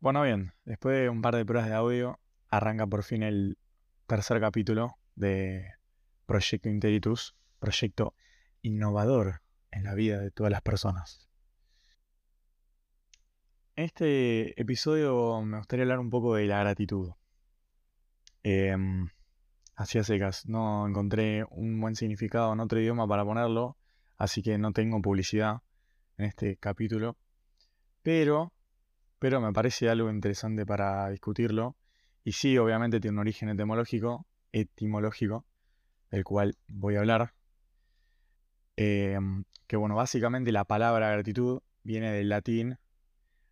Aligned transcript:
Bueno, 0.00 0.22
bien, 0.22 0.54
después 0.64 0.98
de 0.98 1.10
un 1.10 1.20
par 1.20 1.36
de 1.36 1.44
pruebas 1.44 1.68
de 1.68 1.74
audio, 1.74 2.18
arranca 2.48 2.86
por 2.86 3.02
fin 3.02 3.22
el 3.22 3.58
tercer 4.06 4.40
capítulo 4.40 4.96
de 5.14 5.74
Proyecto 6.24 6.70
Interitus, 6.70 7.36
proyecto 7.58 8.14
innovador 8.62 9.42
en 9.70 9.84
la 9.84 9.94
vida 9.94 10.18
de 10.18 10.30
todas 10.30 10.50
las 10.50 10.62
personas. 10.62 11.28
En 13.76 13.84
este 13.84 14.58
episodio 14.58 15.42
me 15.42 15.58
gustaría 15.58 15.82
hablar 15.82 15.98
un 15.98 16.08
poco 16.08 16.34
de 16.34 16.46
la 16.46 16.60
gratitud. 16.60 17.12
Eh, 18.42 18.74
así 19.74 19.98
a 19.98 20.04
secas, 20.04 20.46
no 20.46 20.88
encontré 20.88 21.44
un 21.50 21.78
buen 21.78 21.94
significado 21.94 22.54
en 22.54 22.60
otro 22.60 22.80
idioma 22.80 23.06
para 23.06 23.26
ponerlo, 23.26 23.76
así 24.16 24.42
que 24.42 24.56
no 24.56 24.72
tengo 24.72 25.02
publicidad 25.02 25.60
en 26.16 26.24
este 26.24 26.56
capítulo. 26.56 27.18
Pero, 28.02 28.54
pero 29.20 29.40
me 29.40 29.52
parece 29.52 29.88
algo 29.90 30.10
interesante 30.10 30.66
para 30.66 31.10
discutirlo. 31.10 31.76
Y 32.24 32.32
sí, 32.32 32.58
obviamente 32.58 33.00
tiene 33.00 33.16
un 33.16 33.20
origen 33.20 33.50
etimológico, 33.50 34.26
etimológico, 34.50 35.44
del 36.10 36.24
cual 36.24 36.56
voy 36.66 36.96
a 36.96 37.00
hablar. 37.00 37.34
Em, 38.76 39.44
que 39.66 39.76
bueno, 39.76 39.94
básicamente 39.94 40.52
la 40.52 40.64
palabra 40.64 41.10
gratitud 41.10 41.60
viene 41.82 42.10
del 42.12 42.30
latín 42.30 42.78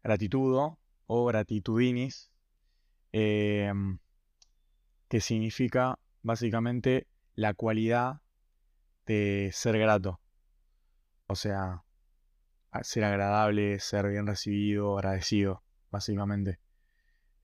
gratitudo 0.03 0.79
o 1.07 1.27
gratitudinis, 1.27 2.31
em, 3.13 3.99
que 5.09 5.21
significa 5.21 5.99
básicamente 6.23 7.07
la 7.35 7.53
cualidad 7.53 8.23
de 9.07 9.51
ser 9.53 9.79
grato. 9.79 10.19
O 11.27 11.35
sea, 11.35 11.85
ser 12.83 13.05
agradable, 13.05 13.79
ser 13.81 14.09
bien 14.09 14.27
recibido, 14.27 14.99
agradecido, 14.99 15.63
básicamente. 15.91 16.59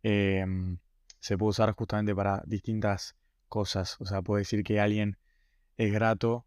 Em, 0.02 0.78
se 1.20 1.38
puede 1.38 1.50
usar 1.50 1.72
justamente 1.74 2.14
para 2.14 2.42
distintas 2.46 3.16
cosas. 3.48 3.96
O 4.00 4.06
sea, 4.06 4.22
puede 4.22 4.42
decir 4.42 4.62
que 4.64 4.80
alguien 4.80 5.18
es 5.76 5.92
grato 5.92 6.46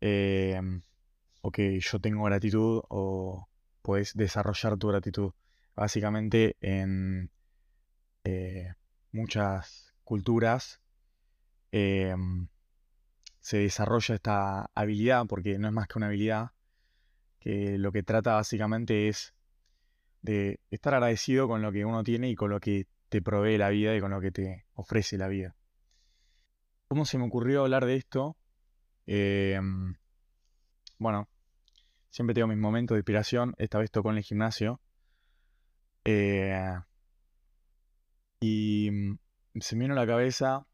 em, 0.00 0.82
o 1.42 1.50
que 1.50 1.80
yo 1.80 2.00
tengo 2.00 2.24
gratitud 2.24 2.82
o 2.88 3.48
puedes 3.82 4.14
desarrollar 4.14 4.76
tu 4.78 4.88
gratitud. 4.88 5.32
Básicamente 5.74 6.56
en 6.60 7.30
eh, 8.24 8.72
muchas 9.12 9.94
culturas 10.04 10.80
em, 11.72 12.48
se 13.40 13.58
desarrolla 13.58 14.14
esta 14.16 14.70
habilidad, 14.74 15.26
porque 15.26 15.58
no 15.58 15.68
es 15.68 15.74
más 15.74 15.86
que 15.86 15.98
una 15.98 16.06
habilidad, 16.06 16.52
lo 17.46 17.92
que 17.92 18.02
trata 18.02 18.34
básicamente 18.34 19.08
es 19.08 19.34
de 20.22 20.58
estar 20.70 20.94
agradecido 20.94 21.46
con 21.46 21.62
lo 21.62 21.70
que 21.70 21.84
uno 21.84 22.02
tiene 22.02 22.28
y 22.28 22.34
con 22.34 22.50
lo 22.50 22.58
que 22.60 22.86
te 23.08 23.22
provee 23.22 23.58
la 23.58 23.68
vida 23.68 23.94
y 23.94 24.00
con 24.00 24.10
lo 24.10 24.20
que 24.20 24.32
te 24.32 24.66
ofrece 24.74 25.16
la 25.16 25.28
vida. 25.28 25.54
¿Cómo 26.88 27.04
se 27.04 27.18
me 27.18 27.26
ocurrió 27.26 27.62
hablar 27.62 27.84
de 27.84 27.96
esto? 27.96 28.36
Em, 29.06 29.94
bueno, 30.98 31.28
siempre 32.10 32.34
tengo 32.34 32.48
mis 32.48 32.58
momentos 32.58 32.94
de 32.94 33.00
inspiración, 33.00 33.54
esta 33.58 33.78
vez 33.78 33.90
tocó 33.90 34.10
en 34.10 34.18
el 34.18 34.22
gimnasio. 34.24 34.80
Eh, 36.04 36.78
y 38.40 38.90
mm, 38.90 39.18
se 39.60 39.76
me 39.76 39.84
vino 39.84 39.94
a 39.94 39.96
la 39.96 40.06
cabeza 40.06 40.66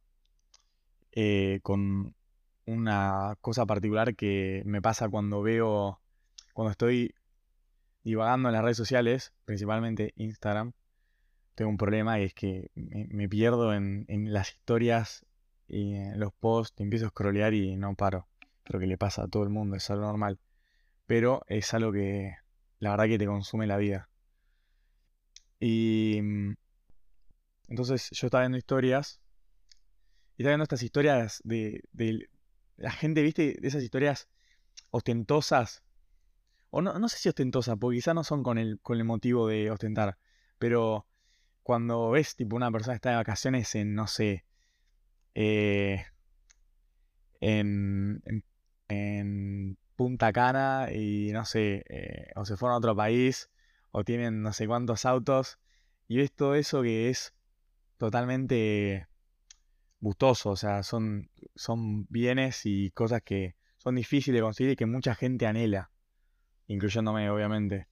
eh, 1.13 1.61
con 1.63 2.15
una 2.67 3.37
cosa 3.41 3.67
particular 3.67 4.15
que 4.15 4.63
me 4.67 4.83
pasa 4.83 5.09
cuando 5.09 5.43
veo, 5.43 6.02
cuando 6.53 6.71
estoy 6.71 7.15
divagando 8.05 8.49
en 8.49 8.55
las 8.55 8.63
redes 8.63 8.77
sociales, 8.77 9.33
principalmente 9.45 10.13
Instagram, 10.17 10.73
tengo 11.55 11.71
un 11.71 11.77
problema 11.77 12.19
y 12.21 12.25
es 12.25 12.35
que 12.35 12.71
me, 12.75 13.29
pierdo 13.29 13.75
en, 13.75 14.07
las 14.33 14.53
historias 14.53 15.27
y 15.69 15.95
en 15.95 16.19
los 16.19 16.33
posts, 16.33 16.81
empiezo 16.81 17.07
a 17.07 17.11
scrollear 17.11 17.55
y 17.55 17.77
no 17.77 17.95
paro. 17.95 18.27
Creo 18.65 18.81
que 18.81 18.87
le 18.87 18.99
pasa 18.99 19.25
a 19.25 19.29
todo 19.29 19.43
el 19.43 19.51
mundo, 19.51 19.77
es 19.77 19.91
algo 19.91 20.05
normal. 20.05 20.39
Pero 21.07 21.43
es 21.49 21.75
algo 21.75 21.93
que 21.93 22.37
la 22.79 22.91
verdad 22.91 23.07
que 23.07 23.19
te 23.19 23.27
consume 23.27 23.67
la 23.67 23.77
vida. 23.77 24.09
Y 25.61 26.21
mm, 26.23 26.55
entonces 27.69 28.11
yo 28.11 28.27
estaba 28.27 28.43
viendo 28.43 28.59
historias 28.59 29.21
y 30.37 30.43
estaba 30.43 30.53
viendo 30.53 30.65
estas 30.65 30.83
historias 30.83 31.41
de, 31.45 31.83
de 31.93 32.29
la 32.77 32.91
gente, 32.91 33.23
viste, 33.23 33.57
de 33.61 33.69
esas 33.69 33.83
historias 33.83 34.29
ostentosas. 34.91 35.83
O 36.75 36.81
no, 36.81 36.99
no 36.99 37.09
sé 37.09 37.19
si 37.19 37.29
ostentosas, 37.29 37.77
porque 37.79 37.99
quizás 37.99 38.15
no 38.15 38.25
son 38.25 38.43
con 38.43 38.57
el, 38.59 38.81
con 38.81 38.97
el 38.99 39.05
motivo 39.05 39.47
de 39.47 39.71
ostentar. 39.71 40.17
Pero 40.59 41.07
cuando 41.63 42.11
ves 42.11 42.35
tipo 42.37 42.57
una 42.57 42.73
persona 42.73 42.95
está 42.95 43.11
de 43.11 43.17
vacaciones 43.17 43.75
en, 43.75 43.95
no 43.95 44.07
sé, 44.07 44.47
eh, 45.35 46.05
en, 47.41 48.23
en, 48.89 49.79
Punta 49.97 50.33
Cana 50.33 50.89
y 50.93 51.31
no 51.33 51.45
sé, 51.45 51.85
eh, 51.89 52.33
o 52.37 52.47
se 52.47 52.57
fueron 52.57 52.75
a 52.75 52.79
otro 52.79 52.97
país, 52.97 53.51
o 53.91 54.05
tienen 54.05 54.43
no 54.43 54.53
sé 54.55 54.67
cuántos 54.67 55.05
autos, 55.05 55.59
y 56.09 56.17
ves 56.17 56.33
todo 56.33 56.55
eso 56.55 56.83
que 56.83 57.11
es 57.11 57.35
totalmente 57.99 59.09
gustoso, 60.01 60.51
o 60.51 60.57
sea, 60.57 60.83
son, 60.83 61.31
son 61.55 62.07
bienes 62.09 62.63
y 62.65 62.91
cosas 62.93 63.23
que 63.23 63.57
son 63.77 63.97
difíciles 63.97 64.39
de 64.39 64.43
conseguir 64.43 64.73
y 64.73 64.77
que 64.77 64.87
mucha 64.87 65.15
gente 65.15 65.47
anhela, 65.47 65.91
incluyéndome 66.73 67.31
obviamente, 67.31 67.89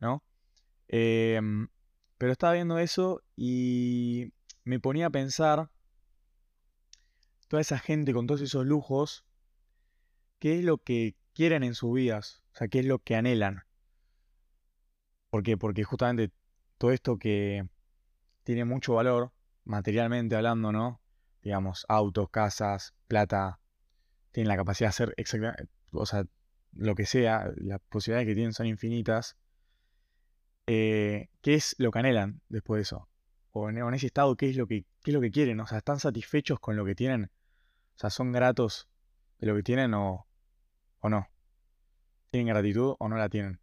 ¿no? 0.00 0.22
Em, 0.88 1.68
pero 2.18 2.32
estaba 2.32 2.54
viendo 2.54 2.78
eso 2.78 3.22
y 3.36 4.32
me 4.64 4.80
ponía 4.80 5.06
a 5.06 5.10
pensar, 5.10 5.70
toda 7.48 7.60
esa 7.60 7.78
gente 7.78 8.12
con 8.12 8.26
todos 8.26 8.40
esos 8.40 8.64
lujos, 8.64 9.24
¿qué 10.38 10.58
es 10.58 10.64
lo 10.64 10.78
que 10.78 11.16
quieren 11.34 11.62
en 11.62 11.74
sus 11.74 11.94
vidas? 11.94 12.42
O 12.54 12.56
sea, 12.56 12.68
¿qué 12.68 12.80
es 12.80 12.86
lo 12.86 12.98
que 12.98 13.16
anhelan? 13.16 13.64
¿Por 15.30 15.42
qué? 15.42 15.56
Porque 15.56 15.84
justamente 15.84 16.32
todo 16.78 16.92
esto 16.92 17.18
que 17.18 17.68
tiene 18.44 18.64
mucho 18.64 18.94
valor, 18.94 19.32
materialmente 19.64 20.36
hablando, 20.36 20.72
¿no? 20.72 21.00
Digamos, 21.42 21.84
autos, 21.88 22.30
casas, 22.30 22.94
plata, 23.06 23.60
tienen 24.30 24.48
la 24.48 24.56
capacidad 24.56 24.88
de 24.88 24.90
hacer 24.90 25.14
exactamente, 25.16 25.68
o 25.92 26.06
sea, 26.06 26.24
lo 26.72 26.94
que 26.94 27.06
sea, 27.06 27.50
las 27.56 27.80
posibilidades 27.88 28.26
que 28.28 28.34
tienen 28.34 28.52
son 28.52 28.66
infinitas. 28.66 29.36
Eh, 30.66 31.28
¿qué 31.40 31.54
es 31.54 31.74
lo 31.78 31.90
que 31.90 31.98
anhelan 31.98 32.40
después 32.48 32.78
de 32.78 32.82
eso? 32.82 33.08
O 33.52 33.68
en, 33.68 33.94
ese 33.94 34.06
estado, 34.06 34.36
¿qué 34.36 34.50
es, 34.50 34.56
lo 34.56 34.66
que, 34.66 34.86
es 35.04 35.12
lo 35.12 35.20
que 35.20 35.30
quieren? 35.30 35.60
O 35.60 35.66
sea, 35.66 35.78
¿están 35.78 36.00
satisfechos 36.00 36.60
con 36.60 36.76
lo 36.76 36.84
que 36.84 36.94
tienen? 36.94 37.30
O 37.96 37.98
sea, 37.98 38.10
¿son 38.10 38.32
gratos 38.32 38.88
de 39.38 39.48
lo 39.48 39.56
que 39.56 39.62
tienen 39.62 39.92
o, 39.94 40.26
o 41.00 41.08
no? 41.08 41.28
¿Tienen 42.30 42.48
gratitud 42.48 42.94
o 42.98 43.08
no 43.08 43.16
la 43.16 43.28
tienen? 43.28 43.60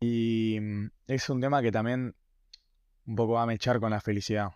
Y 0.00 0.58
mm, 0.60 0.90
es 1.08 1.28
un 1.28 1.40
tema 1.40 1.60
que 1.60 1.72
también 1.72 2.14
un 3.06 3.16
poco 3.16 3.34
va 3.34 3.42
a 3.42 3.46
mechar 3.46 3.80
con 3.80 3.90
la 3.90 4.00
felicidad 4.00 4.52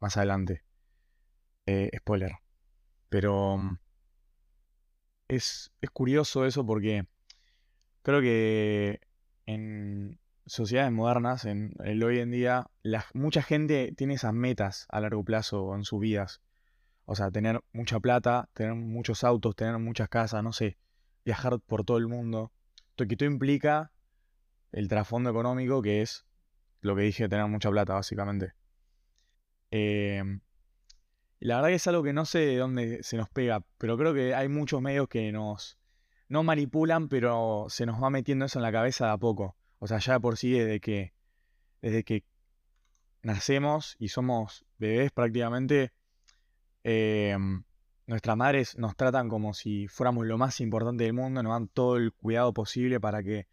más 0.00 0.16
adelante. 0.16 0.62
Eh, 1.66 1.90
spoiler. 1.98 2.32
Pero 3.08 3.58
mm, 3.58 3.78
es, 5.28 5.72
es 5.80 5.90
curioso 5.90 6.46
eso 6.46 6.66
porque 6.66 7.06
creo 8.02 8.20
que 8.20 9.00
en 9.46 10.18
sociedades 10.46 10.92
modernas, 10.92 11.44
en 11.44 11.74
el 11.84 12.02
hoy 12.02 12.18
en 12.20 12.30
día, 12.30 12.66
mucha 13.14 13.42
gente 13.42 13.92
tiene 13.96 14.14
esas 14.14 14.32
metas 14.32 14.86
a 14.88 15.00
largo 15.00 15.22
plazo 15.24 15.74
en 15.74 15.84
sus 15.84 16.00
vidas. 16.00 16.40
O 17.04 17.14
sea, 17.14 17.30
tener 17.30 17.62
mucha 17.72 18.00
plata, 18.00 18.48
tener 18.54 18.74
muchos 18.74 19.24
autos, 19.24 19.56
tener 19.56 19.78
muchas 19.78 20.08
casas, 20.08 20.42
no 20.42 20.52
sé, 20.52 20.78
viajar 21.24 21.60
por 21.60 21.84
todo 21.84 21.98
el 21.98 22.08
mundo. 22.08 22.52
Todo 22.96 23.24
implica 23.24 23.92
el 24.72 24.88
trasfondo 24.88 25.30
económico, 25.30 25.80
que 25.82 26.02
es 26.02 26.26
lo 26.80 26.96
que 26.96 27.02
dije, 27.02 27.28
tener 27.28 27.46
mucha 27.46 27.70
plata, 27.70 27.94
básicamente. 27.94 28.52
Y 29.70 30.18
la 31.48 31.56
verdad 31.56 31.70
que 31.70 31.74
es 31.76 31.86
algo 31.86 32.02
que 32.02 32.12
no 32.12 32.26
sé 32.26 32.40
de 32.40 32.56
dónde 32.58 33.02
se 33.02 33.16
nos 33.16 33.30
pega, 33.30 33.64
pero 33.78 33.96
creo 33.96 34.12
que 34.12 34.34
hay 34.34 34.48
muchos 34.48 34.82
medios 34.82 35.08
que 35.08 35.32
nos 35.32 35.78
no 36.28 36.42
manipulan, 36.42 37.08
pero 37.08 37.66
se 37.70 37.86
nos 37.86 38.02
va 38.02 38.10
metiendo 38.10 38.44
eso 38.44 38.58
en 38.58 38.64
la 38.64 38.70
cabeza 38.70 39.06
de 39.06 39.12
a 39.12 39.16
poco. 39.16 39.56
O 39.78 39.86
sea, 39.86 39.98
ya 39.98 40.20
por 40.20 40.36
sí 40.36 40.52
desde 40.52 40.78
que 40.78 41.14
desde 41.80 42.04
que 42.04 42.24
nacemos 43.22 43.96
y 43.98 44.08
somos 44.08 44.66
bebés 44.76 45.10
prácticamente, 45.10 45.92
em, 46.84 47.64
nuestras 48.06 48.36
madres 48.36 48.76
nos 48.76 48.94
tratan 48.94 49.30
como 49.30 49.54
si 49.54 49.88
fuéramos 49.88 50.26
lo 50.26 50.36
más 50.36 50.60
importante 50.60 51.04
del 51.04 51.14
mundo, 51.14 51.42
nos 51.42 51.52
dan 51.52 51.68
todo 51.68 51.96
el 51.96 52.12
cuidado 52.12 52.52
posible 52.52 53.00
para 53.00 53.22
que 53.22 53.48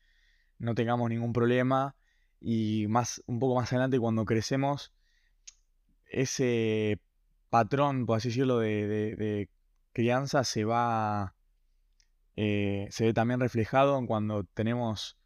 no 0.58 0.76
tengamos 0.76 1.10
ningún 1.10 1.32
problema. 1.32 1.96
Y 2.42 2.88
más, 2.90 3.24
un 3.26 3.40
poco 3.40 3.56
más 3.56 3.72
adelante, 3.72 4.00
cuando 4.00 4.26
crecemos, 4.26 4.92
ese 6.08 7.00
patrón, 7.56 8.06
por 8.06 8.18
así 8.18 8.28
decirlo, 8.28 8.60
de, 8.60 9.50
crianza 9.94 10.44
se 10.44 10.66
va. 10.66 11.36
Eh, 12.36 12.88
se 12.92 13.06
ve 13.06 13.14
también 13.14 13.40
reflejado 13.40 13.98
en 13.98 14.08
cuando 14.08 14.44
tenemos 14.54 15.18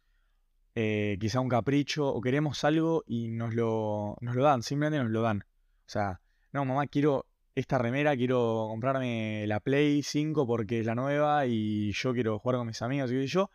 eh, 0.76 1.18
quizá 1.20 1.40
un 1.40 1.48
capricho 1.48 2.06
o 2.06 2.20
queremos 2.20 2.62
algo 2.62 3.02
y 3.04 3.32
nos 3.32 3.52
lo, 3.52 4.16
nos 4.20 4.36
lo 4.36 4.44
dan, 4.44 4.62
simplemente 4.62 5.02
nos 5.02 5.10
lo 5.10 5.22
dan. 5.22 5.40
O 5.40 5.88
sea, 5.88 6.20
no, 6.52 6.64
mamá, 6.64 6.86
quiero 6.86 7.26
esta 7.56 7.78
remera, 7.78 8.16
quiero 8.16 8.68
comprarme 8.68 9.44
la 9.48 9.58
Play 9.58 10.04
5 10.04 10.46
porque 10.46 10.78
es 10.78 10.86
la 10.86 10.94
nueva 10.94 11.46
y 11.46 11.90
yo 11.90 12.12
quiero 12.12 12.38
jugar 12.38 12.58
con 12.58 12.68
mis 12.68 12.80
amigos 12.80 13.10
y 13.10 13.26
yo, 13.26 13.50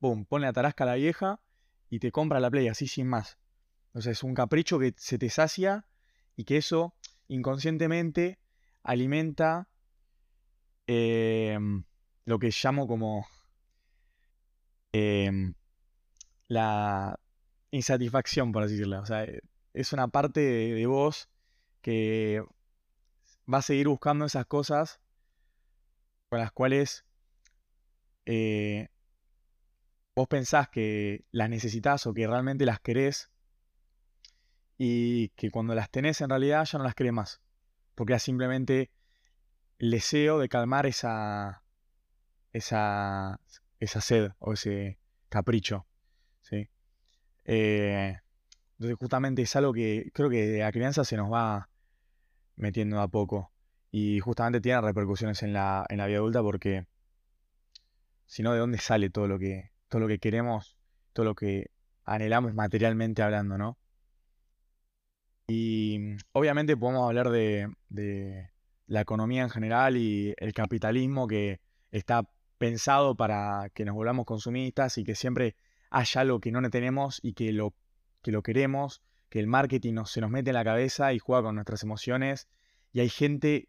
pum, 0.00 0.26
pone 0.26 0.44
la 0.44 0.52
tarasca 0.52 0.84
a 0.84 0.88
la 0.88 0.94
vieja 0.96 1.40
y 1.88 1.98
te 1.98 2.12
compra 2.12 2.40
la 2.40 2.50
Play 2.50 2.68
así 2.68 2.86
sin 2.86 3.06
más. 3.06 3.38
O 3.94 4.02
sea, 4.02 4.12
es 4.12 4.22
un 4.22 4.34
capricho 4.34 4.78
que 4.78 4.92
se 4.98 5.16
te 5.16 5.30
sacia 5.30 5.86
y 6.36 6.44
que 6.44 6.58
eso 6.58 6.94
inconscientemente 7.32 8.38
alimenta 8.82 9.68
em, 10.86 11.84
lo 12.26 12.38
que 12.38 12.50
llamo 12.50 12.86
como 12.86 13.26
em, 14.92 15.54
la 16.48 17.18
insatisfacción, 17.70 18.52
por 18.52 18.62
así 18.62 18.74
decirlo. 18.74 19.00
O 19.00 19.06
sea, 19.06 19.26
es 19.72 19.92
una 19.92 20.08
parte 20.08 20.40
de, 20.40 20.86
vos 20.86 21.28
que 21.80 22.44
va 23.52 23.58
a 23.58 23.62
seguir 23.62 23.88
buscando 23.88 24.26
esas 24.26 24.46
cosas 24.46 25.00
con 26.28 26.38
las 26.40 26.52
cuales 26.52 27.04
eh, 28.26 28.88
vos 30.14 30.28
pensás 30.28 30.68
que 30.68 31.24
las 31.32 31.48
necesitas 31.48 32.06
o 32.06 32.14
que 32.14 32.26
realmente 32.26 32.66
las 32.66 32.80
querés 32.80 33.31
y 34.84 35.28
que 35.36 35.52
cuando 35.52 35.76
las 35.76 35.90
tenés 35.90 36.20
en 36.22 36.30
realidad 36.30 36.64
ya 36.64 36.76
no 36.76 36.82
las 36.82 36.96
querés 36.96 37.12
más. 37.12 37.40
Porque 37.94 38.14
es 38.14 38.22
simplemente 38.24 38.90
el 39.78 39.92
deseo 39.92 40.40
de 40.40 40.48
calmar 40.48 40.86
esa, 40.86 41.62
esa, 42.52 43.40
esa 43.78 44.00
sed 44.00 44.32
o 44.40 44.54
ese 44.54 44.98
capricho. 45.28 45.86
¿sí? 46.40 46.68
Eh, 47.44 48.18
entonces 48.72 48.98
justamente 48.98 49.42
es 49.42 49.54
algo 49.54 49.72
que 49.72 50.10
creo 50.12 50.28
que 50.28 50.58
la 50.58 50.72
crianza 50.72 51.04
se 51.04 51.16
nos 51.16 51.32
va 51.32 51.70
metiendo 52.56 53.00
a 53.00 53.06
poco. 53.06 53.52
Y 53.92 54.18
justamente 54.18 54.60
tiene 54.60 54.80
repercusiones 54.80 55.44
en 55.44 55.52
la, 55.52 55.86
en 55.90 55.98
la 55.98 56.08
vida 56.08 56.18
adulta 56.18 56.42
porque 56.42 56.88
si 58.26 58.42
no, 58.42 58.52
¿de 58.52 58.58
dónde 58.58 58.78
sale 58.78 59.10
todo 59.10 59.28
lo 59.28 59.38
que, 59.38 59.70
todo 59.86 60.00
lo 60.00 60.08
que 60.08 60.18
queremos, 60.18 60.76
todo 61.12 61.24
lo 61.24 61.36
que 61.36 61.70
anhelamos 62.04 62.52
materialmente 62.52 63.22
hablando, 63.22 63.56
¿no? 63.58 63.78
Y 65.48 66.16
obviamente 66.32 66.76
podemos 66.76 67.06
hablar 67.06 67.30
de, 67.30 67.72
de 67.88 68.50
la 68.86 69.00
economía 69.00 69.42
en 69.42 69.50
general 69.50 69.96
y 69.96 70.34
el 70.38 70.52
capitalismo 70.52 71.26
que 71.26 71.60
está 71.90 72.28
pensado 72.58 73.16
para 73.16 73.70
que 73.74 73.84
nos 73.84 73.94
volvamos 73.94 74.24
consumistas 74.24 74.98
y 74.98 75.04
que 75.04 75.14
siempre 75.14 75.56
haya 75.90 76.20
algo 76.20 76.40
que 76.40 76.52
no 76.52 76.68
tenemos 76.70 77.20
y 77.22 77.34
que 77.34 77.52
lo, 77.52 77.74
que 78.22 78.32
lo 78.32 78.42
queremos, 78.42 79.02
que 79.28 79.40
el 79.40 79.46
marketing 79.46 80.04
se 80.04 80.20
nos 80.20 80.30
mete 80.30 80.50
en 80.50 80.54
la 80.54 80.64
cabeza 80.64 81.12
y 81.12 81.18
juega 81.18 81.42
con 81.42 81.56
nuestras 81.56 81.82
emociones. 81.82 82.48
Y 82.92 83.00
hay 83.00 83.08
gente 83.08 83.68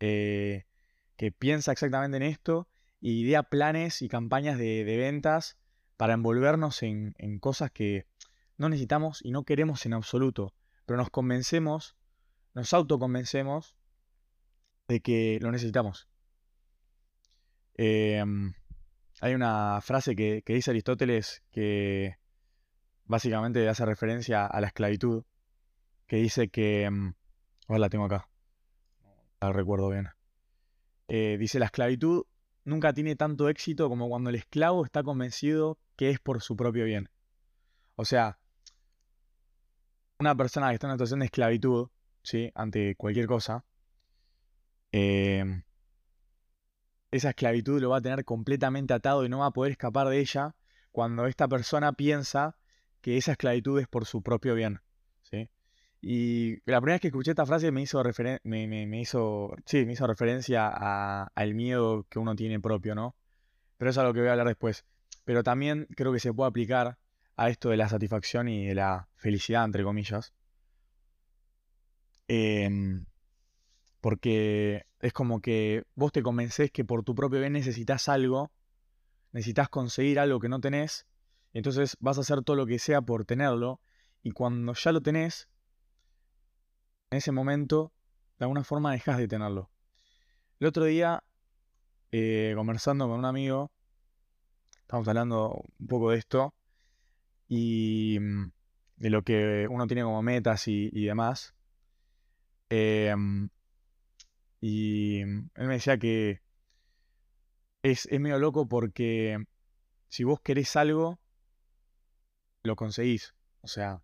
eh, 0.00 0.66
que 1.16 1.32
piensa 1.32 1.72
exactamente 1.72 2.16
en 2.16 2.22
esto 2.22 2.68
y 3.00 3.22
idea 3.22 3.42
planes 3.42 4.02
y 4.02 4.08
campañas 4.08 4.58
de, 4.58 4.84
ventas 4.84 5.58
para 5.96 6.14
envolvernos 6.14 6.82
en, 6.82 7.14
en 7.18 7.38
cosas 7.38 7.70
que 7.70 8.06
no 8.56 8.68
necesitamos 8.68 9.20
y 9.22 9.30
no 9.30 9.44
queremos 9.44 9.84
en 9.86 9.94
absoluto. 9.94 10.54
Pero 10.86 10.96
nos 10.96 11.10
convencemos, 11.10 11.96
nos 12.54 12.72
autoconvencemos 12.72 13.74
de 14.88 15.00
que 15.00 15.38
lo 15.40 15.50
necesitamos. 15.50 16.08
Eh, 17.76 18.22
hay 19.20 19.34
una 19.34 19.80
frase 19.80 20.14
que, 20.14 20.42
dice 20.46 20.70
Aristóteles 20.70 21.42
que 21.50 22.16
básicamente 23.04 23.66
hace 23.68 23.84
referencia 23.84 24.46
a 24.46 24.60
la 24.60 24.68
esclavitud, 24.68 25.24
que 26.06 26.16
dice 26.16 26.48
que... 26.48 26.88
Mm, 26.90 27.14
ahora 27.68 27.80
la 27.80 27.88
tengo 27.88 28.04
acá, 28.04 28.28
la 29.40 29.52
recuerdo 29.52 29.88
bien. 29.88 30.10
Eh, 31.08 31.36
dice, 31.38 31.58
la 31.58 31.66
esclavitud 31.66 32.24
nunca 32.64 32.92
tiene 32.92 33.16
tanto 33.16 33.48
éxito 33.48 33.88
como 33.88 34.08
cuando 34.08 34.30
el 34.30 34.36
esclavo 34.36 34.84
está 34.84 35.02
convencido 35.02 35.78
que 35.96 36.10
es 36.10 36.18
por 36.18 36.42
su 36.42 36.56
propio 36.56 36.84
bien. 36.84 37.10
O 37.96 38.04
sea, 38.04 38.38
una 40.18 40.34
persona 40.36 40.68
que 40.68 40.74
está 40.74 40.86
en 40.86 40.90
una 40.92 40.96
situación 40.96 41.20
de 41.20 41.26
esclavitud, 41.26 41.88
¿sí? 42.22 42.50
Ante 42.54 42.94
cualquier 42.96 43.26
cosa, 43.26 43.64
eh, 44.92 45.62
esa 47.10 47.30
esclavitud 47.30 47.80
lo 47.80 47.90
va 47.90 47.98
a 47.98 48.02
tener 48.02 48.24
completamente 48.24 48.92
atado 48.94 49.24
y 49.24 49.28
no 49.28 49.38
va 49.40 49.46
a 49.46 49.50
poder 49.52 49.72
escapar 49.72 50.08
de 50.08 50.18
ella 50.18 50.54
cuando 50.90 51.26
esta 51.26 51.48
persona 51.48 51.92
piensa 51.92 52.56
que 53.00 53.16
esa 53.16 53.32
esclavitud 53.32 53.80
es 53.80 53.88
por 53.88 54.06
su 54.06 54.22
propio 54.22 54.54
bien. 54.54 54.80
¿sí? 55.22 55.48
Y 56.00 56.56
la 56.70 56.80
primera 56.80 56.94
vez 56.94 57.00
que 57.00 57.08
escuché 57.08 57.30
esta 57.30 57.46
frase 57.46 57.72
me 57.72 57.82
hizo, 57.82 58.02
me, 58.44 59.00
hizo, 59.00 59.54
sí, 59.64 59.86
me 59.86 59.92
hizo 59.92 60.06
referencia 60.06 60.68
al 61.24 61.54
miedo 61.54 62.06
que 62.08 62.18
uno 62.18 62.34
tiene 62.34 62.60
propio, 62.60 62.94
¿no? 62.94 63.16
Pero 63.76 63.90
eso 63.90 64.00
es 64.00 64.02
algo 64.02 64.14
que 64.14 64.20
voy 64.20 64.28
a 64.28 64.32
hablar 64.32 64.48
después. 64.48 64.84
Pero 65.24 65.42
también 65.42 65.86
creo 65.96 66.12
que 66.12 66.20
se 66.20 66.32
puede 66.32 66.48
aplicar 66.48 66.98
a 67.36 67.48
esto 67.48 67.70
de 67.70 67.76
la 67.76 67.88
satisfacción 67.88 68.48
y 68.48 68.66
de 68.66 68.74
la 68.74 69.08
felicidad, 69.16 69.64
entre 69.64 69.82
comillas. 69.82 70.32
Em, 72.28 73.06
porque 74.00 74.86
es 75.00 75.12
como 75.12 75.40
que 75.40 75.84
vos 75.94 76.12
te 76.12 76.22
convencés 76.22 76.70
que 76.70 76.84
por 76.84 77.02
tu 77.02 77.14
propio 77.14 77.40
bien 77.40 77.52
necesitas 77.52 78.08
algo, 78.08 78.52
necesitas 79.32 79.68
conseguir 79.68 80.18
algo 80.18 80.40
que 80.40 80.48
no 80.48 80.60
tenés, 80.60 81.06
entonces 81.52 81.96
vas 82.00 82.18
a 82.18 82.22
hacer 82.22 82.42
todo 82.42 82.56
lo 82.56 82.66
que 82.66 82.78
sea 82.78 83.02
por 83.02 83.24
tenerlo, 83.24 83.80
y 84.22 84.30
cuando 84.30 84.74
ya 84.74 84.92
lo 84.92 85.00
tenés, 85.02 85.48
en 87.10 87.18
ese 87.18 87.32
momento, 87.32 87.92
de 88.38 88.44
alguna 88.44 88.64
forma 88.64 88.92
dejas 88.92 89.18
de 89.18 89.28
tenerlo. 89.28 89.70
El 90.60 90.68
otro 90.68 90.84
día, 90.84 91.22
eh, 92.10 92.54
conversando 92.56 93.06
con 93.08 93.18
un 93.18 93.24
amigo, 93.24 93.70
estamos 94.80 95.06
hablando 95.08 95.62
un 95.78 95.86
poco 95.86 96.10
de 96.10 96.18
esto, 96.18 96.54
y 97.48 98.18
mm, 98.20 98.50
de 98.96 99.10
lo 99.10 99.22
que 99.22 99.66
uno 99.70 99.86
tiene 99.86 100.02
como 100.02 100.22
metas 100.22 100.68
y, 100.68 100.90
demás. 101.04 101.54
Eh, 102.70 103.14
y 104.60 105.20
él 105.20 105.50
me 105.56 105.74
decía 105.74 105.98
que 105.98 106.40
es, 107.82 108.08
medio 108.18 108.38
loco 108.38 108.66
porque 108.66 109.44
si 110.08 110.24
vos 110.24 110.40
querés 110.40 110.74
algo, 110.76 111.18
lo 112.62 112.76
conseguís. 112.76 113.34
O 113.60 113.66
sea, 113.66 114.00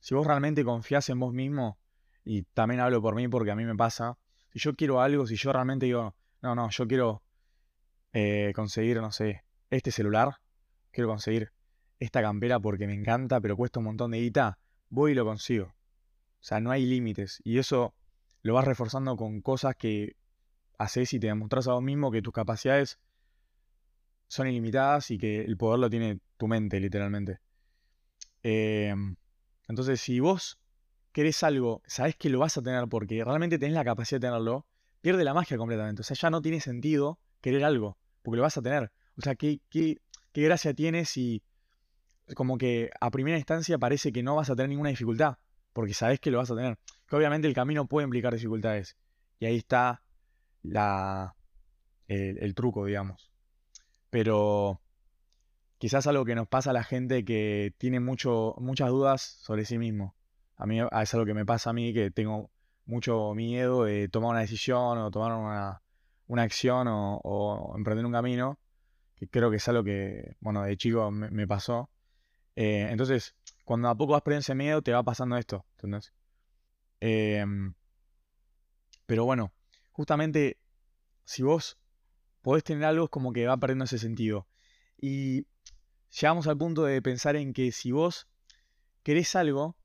si 0.00 0.14
vos 0.14 0.26
realmente 0.26 0.64
confías 0.64 1.08
en 1.10 1.20
vos 1.20 1.32
mismo, 1.32 1.78
y 2.24 2.42
también 2.42 2.80
hablo 2.80 3.00
por 3.00 3.14
mí 3.14 3.28
porque 3.28 3.52
a 3.52 3.56
mí 3.56 3.64
me 3.64 3.76
pasa, 3.76 4.18
si 4.52 4.58
yo 4.58 4.74
quiero 4.74 5.00
algo, 5.00 5.26
si 5.26 5.36
yo 5.36 5.52
realmente 5.52 5.86
digo, 5.86 6.16
no, 6.42 6.54
no, 6.54 6.70
yo 6.70 6.88
quiero 6.88 7.22
eh, 8.12 8.52
conseguir, 8.54 9.00
no 9.00 9.12
sé, 9.12 9.44
este 9.70 9.92
celular, 9.92 10.36
quiero 10.90 11.08
conseguir 11.08 11.52
esta 12.00 12.22
campera 12.22 12.58
porque 12.58 12.86
me 12.86 12.94
encanta, 12.94 13.40
pero 13.40 13.56
cuesta 13.56 13.78
un 13.78 13.84
montón 13.84 14.10
de 14.10 14.20
guita, 14.20 14.58
voy 14.88 15.12
y 15.12 15.14
lo 15.14 15.24
consigo. 15.24 15.66
O 15.66 16.42
sea, 16.42 16.58
no 16.58 16.70
hay 16.70 16.86
límites. 16.86 17.40
Y 17.44 17.58
eso 17.58 17.94
lo 18.42 18.54
vas 18.54 18.64
reforzando 18.64 19.16
con 19.16 19.42
cosas 19.42 19.76
que 19.76 20.16
haces 20.78 21.12
y 21.12 21.20
te 21.20 21.26
demostrás 21.26 21.68
a 21.68 21.74
vos 21.74 21.82
mismo 21.82 22.10
que 22.10 22.22
tus 22.22 22.32
capacidades 22.32 22.98
son 24.28 24.48
ilimitadas 24.48 25.10
y 25.10 25.18
que 25.18 25.42
el 25.42 25.56
poder 25.58 25.78
lo 25.78 25.90
tiene 25.90 26.20
tu 26.38 26.48
mente, 26.48 26.80
literalmente. 26.80 27.38
Em, 28.42 29.16
entonces, 29.68 30.00
si 30.00 30.20
vos 30.20 30.58
querés 31.12 31.42
algo, 31.42 31.82
sabés 31.86 32.16
que 32.16 32.30
lo 32.30 32.38
vas 32.38 32.56
a 32.56 32.62
tener 32.62 32.88
porque 32.88 33.22
realmente 33.22 33.58
tenés 33.58 33.74
la 33.74 33.84
capacidad 33.84 34.20
de 34.20 34.28
tenerlo, 34.28 34.66
pierde 35.02 35.24
la 35.24 35.34
magia 35.34 35.58
completamente. 35.58 36.00
O 36.00 36.04
sea, 36.04 36.16
ya 36.16 36.30
no 36.30 36.40
tiene 36.40 36.60
sentido 36.60 37.18
querer 37.42 37.64
algo, 37.64 37.98
porque 38.22 38.36
lo 38.36 38.42
vas 38.42 38.56
a 38.56 38.62
tener. 38.62 38.90
O 39.18 39.20
sea, 39.20 39.34
¿qué, 39.34 39.60
qué, 39.68 40.00
qué 40.32 40.42
gracia 40.42 40.72
tiene 40.72 41.04
si 41.04 41.42
como 42.34 42.58
que 42.58 42.90
a 43.00 43.10
primera 43.10 43.38
instancia 43.38 43.78
parece 43.78 44.12
que 44.12 44.22
no 44.22 44.36
vas 44.36 44.50
a 44.50 44.56
tener 44.56 44.70
ninguna 44.70 44.90
dificultad? 44.90 45.38
Porque 45.72 45.94
sabés 45.94 46.20
que 46.20 46.30
lo 46.30 46.38
vas 46.38 46.50
a 46.50 46.56
tener 46.56 46.78
que 47.10 47.16
obviamente 47.16 47.48
el 47.48 47.54
camino 47.54 47.86
puede 47.86 48.04
implicar 48.04 48.32
dificultades. 48.32 48.96
Y 49.40 49.46
ahí 49.46 49.56
está 49.56 50.02
la, 50.62 51.34
el, 52.06 52.54
truco, 52.54 52.86
digamos. 52.86 53.32
Pero 54.10 54.80
quizás 55.78 56.06
algo 56.06 56.24
que 56.24 56.36
nos 56.36 56.46
pasa 56.46 56.70
a 56.70 56.72
la 56.72 56.84
gente 56.84 57.24
que 57.24 57.74
tiene 57.78 57.98
mucho, 57.98 58.54
muchas 58.58 58.90
dudas 58.90 59.22
sobre 59.22 59.64
sí 59.64 59.76
mismo. 59.76 60.14
A 60.56 60.66
mí 60.66 60.80
es 60.80 61.14
algo 61.14 61.26
que 61.26 61.34
me 61.34 61.44
pasa 61.44 61.70
a 61.70 61.72
mí, 61.72 61.92
que 61.92 62.12
tengo 62.12 62.50
mucho 62.86 63.34
miedo 63.34 63.84
de 63.84 64.08
tomar 64.08 64.30
una 64.30 64.40
decisión 64.40 64.98
o 64.98 65.10
tomar 65.10 65.32
una, 65.32 65.82
una 66.28 66.42
acción 66.42 66.86
o, 66.88 67.74
emprender 67.76 68.06
un 68.06 68.12
camino, 68.12 68.58
que 69.16 69.26
creo 69.26 69.50
que 69.50 69.56
es 69.56 69.68
algo 69.68 69.82
que, 69.82 70.36
bueno, 70.40 70.62
de 70.62 70.76
chico 70.76 71.10
me, 71.10 71.46
pasó. 71.48 71.90
Eh, 72.56 72.88
entonces, 72.90 73.34
cuando 73.64 73.88
a 73.88 73.96
poco 73.96 74.12
vas 74.12 74.22
perdiendo 74.22 74.40
ese 74.40 74.54
miedo, 74.54 74.82
te 74.82 74.92
va 74.92 75.02
pasando 75.02 75.36
esto, 75.36 75.64
¿entendés? 75.76 76.12
Em, 77.00 77.74
pero 79.06 79.24
bueno, 79.24 79.52
justamente 79.92 80.58
si 81.24 81.42
vos 81.42 81.78
podés 82.42 82.64
tener 82.64 82.84
algo 82.84 83.04
es 83.04 83.10
como 83.10 83.32
que 83.32 83.46
va 83.46 83.56
perdiendo 83.56 83.84
ese 83.84 83.98
sentido. 83.98 84.46
Y 85.00 85.46
llegamos 86.10 86.46
al 86.46 86.58
punto 86.58 86.84
de 86.84 87.00
pensar 87.02 87.36
en 87.36 87.52
que 87.52 87.72
si 87.72 87.92
vos 87.92 88.28
querés 89.02 89.34
algo, 89.36 89.76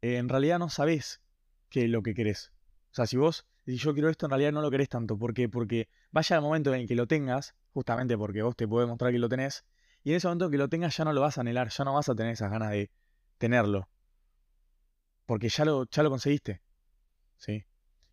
en 0.00 0.28
realidad 0.28 0.58
no 0.58 0.68
sabés 0.68 1.20
qué 1.68 1.84
es 1.84 1.90
lo 1.90 2.02
que 2.02 2.14
querés. 2.14 2.52
O 2.92 2.94
sea, 2.94 3.06
si 3.06 3.16
vos 3.16 3.46
decís 3.64 3.82
yo 3.82 3.92
quiero 3.92 4.08
esto, 4.08 4.26
en 4.26 4.30
realidad 4.30 4.52
no 4.52 4.62
lo 4.62 4.70
querés 4.70 4.88
tanto. 4.88 5.18
¿Por 5.18 5.34
qué? 5.34 5.48
Porque 5.48 5.88
vaya 6.10 6.36
el 6.36 6.42
momento 6.42 6.72
en 6.72 6.80
el 6.82 6.88
que 6.88 6.94
lo 6.94 7.06
tengas, 7.06 7.54
justamente 7.72 8.16
porque 8.16 8.42
vos 8.42 8.56
te 8.56 8.66
podés 8.66 8.88
mostrar 8.88 9.12
que 9.12 9.18
lo 9.18 9.28
tenés, 9.28 9.64
y 10.06 10.10
en 10.10 10.18
ese 10.18 10.28
momento 10.28 10.50
que 10.50 10.56
lo 10.56 10.68
tengas 10.68 10.96
ya 10.96 11.04
no 11.04 11.12
lo 11.12 11.20
vas 11.20 11.36
a 11.36 11.40
anhelar, 11.40 11.68
ya 11.68 11.84
no 11.84 11.94
vas 11.94 12.08
a 12.08 12.14
tener 12.14 12.30
esas 12.30 12.48
ganas 12.48 12.70
de 12.70 12.92
tenerlo. 13.38 13.88
Porque 15.26 15.48
ya 15.48 15.64
lo, 15.64 15.84
ya 15.90 16.04
lo 16.04 16.10
conseguiste. 16.10 16.62
¿Sí? 17.38 17.66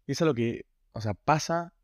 Y 0.08 0.14
eso 0.14 0.24
es 0.24 0.28
lo 0.28 0.34
que, 0.34 0.66
o 0.94 1.02
sea, 1.02 1.14
pasa, 1.14 1.76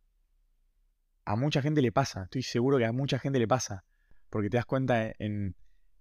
a 1.25 1.35
mucha 1.35 1.61
gente 1.61 1.83
le 1.83 1.91
pasa, 1.91 2.23
estoy 2.23 2.41
seguro 2.41 2.79
que 2.79 2.85
a 2.85 2.91
mucha 2.91 3.19
gente 3.19 3.37
le 3.37 3.47
pasa, 3.47 3.85
porque 4.31 4.49
te 4.49 4.57
das 4.57 4.65
cuenta 4.65 5.13
en, 5.19 5.55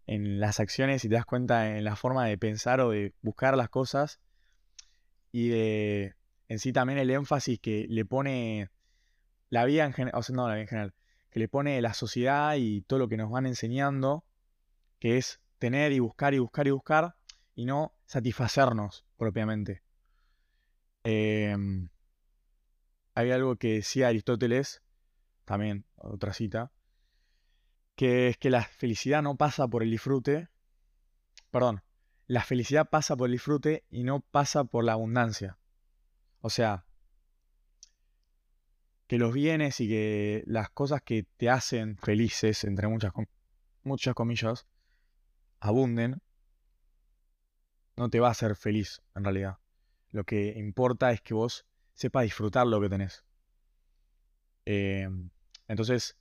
en 0.07 0.41
las 0.41 0.59
acciones 0.59 1.05
y 1.05 1.11
te 1.11 1.17
das 1.17 1.27
cuenta 1.27 1.77
en 1.77 1.85
la 1.85 1.95
forma 1.95 2.25
de 2.25 2.38
pensar 2.38 2.81
o 2.81 2.88
de 2.88 3.12
buscar 3.21 3.59
las 3.59 3.69
cosas 3.69 4.21
y 5.33 5.49
de 5.49 6.15
en 6.49 6.59
sí 6.59 6.73
también 6.73 6.99
el 6.99 7.11
énfasis 7.11 7.61
que 7.61 7.85
le 7.91 8.07
pone 8.07 8.71
la 9.50 9.67
vida 9.67 9.85
en 9.85 9.93
general, 9.93 10.19
o 10.19 10.23
sea, 10.23 10.35
no 10.35 10.49
la 10.49 10.55
vida 10.55 10.62
en 10.62 10.69
general, 10.69 10.95
que 11.30 11.38
le 11.38 11.49
pone 11.49 11.80
la 11.82 11.94
sociedad 11.94 12.56
y 12.56 12.82
todo 12.82 12.99
lo 12.99 13.08
que 13.08 13.16
nos 13.16 13.30
van 13.30 13.47
enseñando, 13.47 14.25
que 14.99 15.18
es 15.18 15.40
tener 15.58 15.92
y 15.92 15.99
buscar 15.99 16.35
y 16.35 16.38
buscar 16.38 16.66
y 16.66 16.70
buscar 16.70 17.16
y 17.54 17.64
no 17.64 17.94
satisfacernos 18.06 19.04
propiamente. 19.16 19.82
Em, 21.04 21.88
hay 23.14 23.30
algo 23.30 23.56
que 23.56 23.75
decía 23.75 24.08
Aristóteles, 24.08 24.82
también 25.44 25.85
otra 25.97 26.32
cita, 26.32 26.73
que 27.97 28.28
es 28.28 28.38
que 28.38 28.50
la 28.50 28.62
felicidad 28.62 29.23
no 29.23 29.37
pasa 29.37 29.66
por 29.66 29.82
el 29.82 29.90
disfrute, 29.90 30.49
perdón, 31.50 31.82
la 32.26 32.42
felicidad 32.42 32.88
pasa 32.90 33.16
por 33.16 33.26
el 33.26 33.32
disfrute 33.32 33.85
y 33.90 34.04
no 34.04 34.20
pasa 34.20 34.64
por 34.64 34.85
la 34.85 34.92
abundancia. 34.92 35.58
O 36.40 36.50
sea, 36.50 36.85
que 39.09 39.19
los 39.19 39.33
bienes 39.33 39.81
y 39.81 39.88
que 39.88 40.45
las 40.47 40.69
cosas 40.71 41.00
que 41.03 41.27
te 41.38 41.49
hacen 41.49 41.97
felices, 41.97 42.62
entre 42.65 42.88
muchas, 42.88 43.12
muchas 43.83 44.15
comillas, 44.15 44.67
abunden, 45.61 46.21
no 47.97 48.11
te 48.11 48.21
va 48.21 48.29
a 48.29 48.33
hacer 48.33 48.55
feliz 48.55 49.03
en 49.17 49.25
realidad. 49.25 49.57
Lo 50.11 50.25
que 50.25 50.53
importa 50.57 51.11
es 51.11 51.23
que 51.23 51.33
vos 51.33 51.67
sepas 51.95 52.25
disfrutar 52.25 52.67
lo 52.67 52.81
que 52.83 52.91
tenés. 52.91 53.25
Em, 54.67 55.31
entonces, 55.69 56.19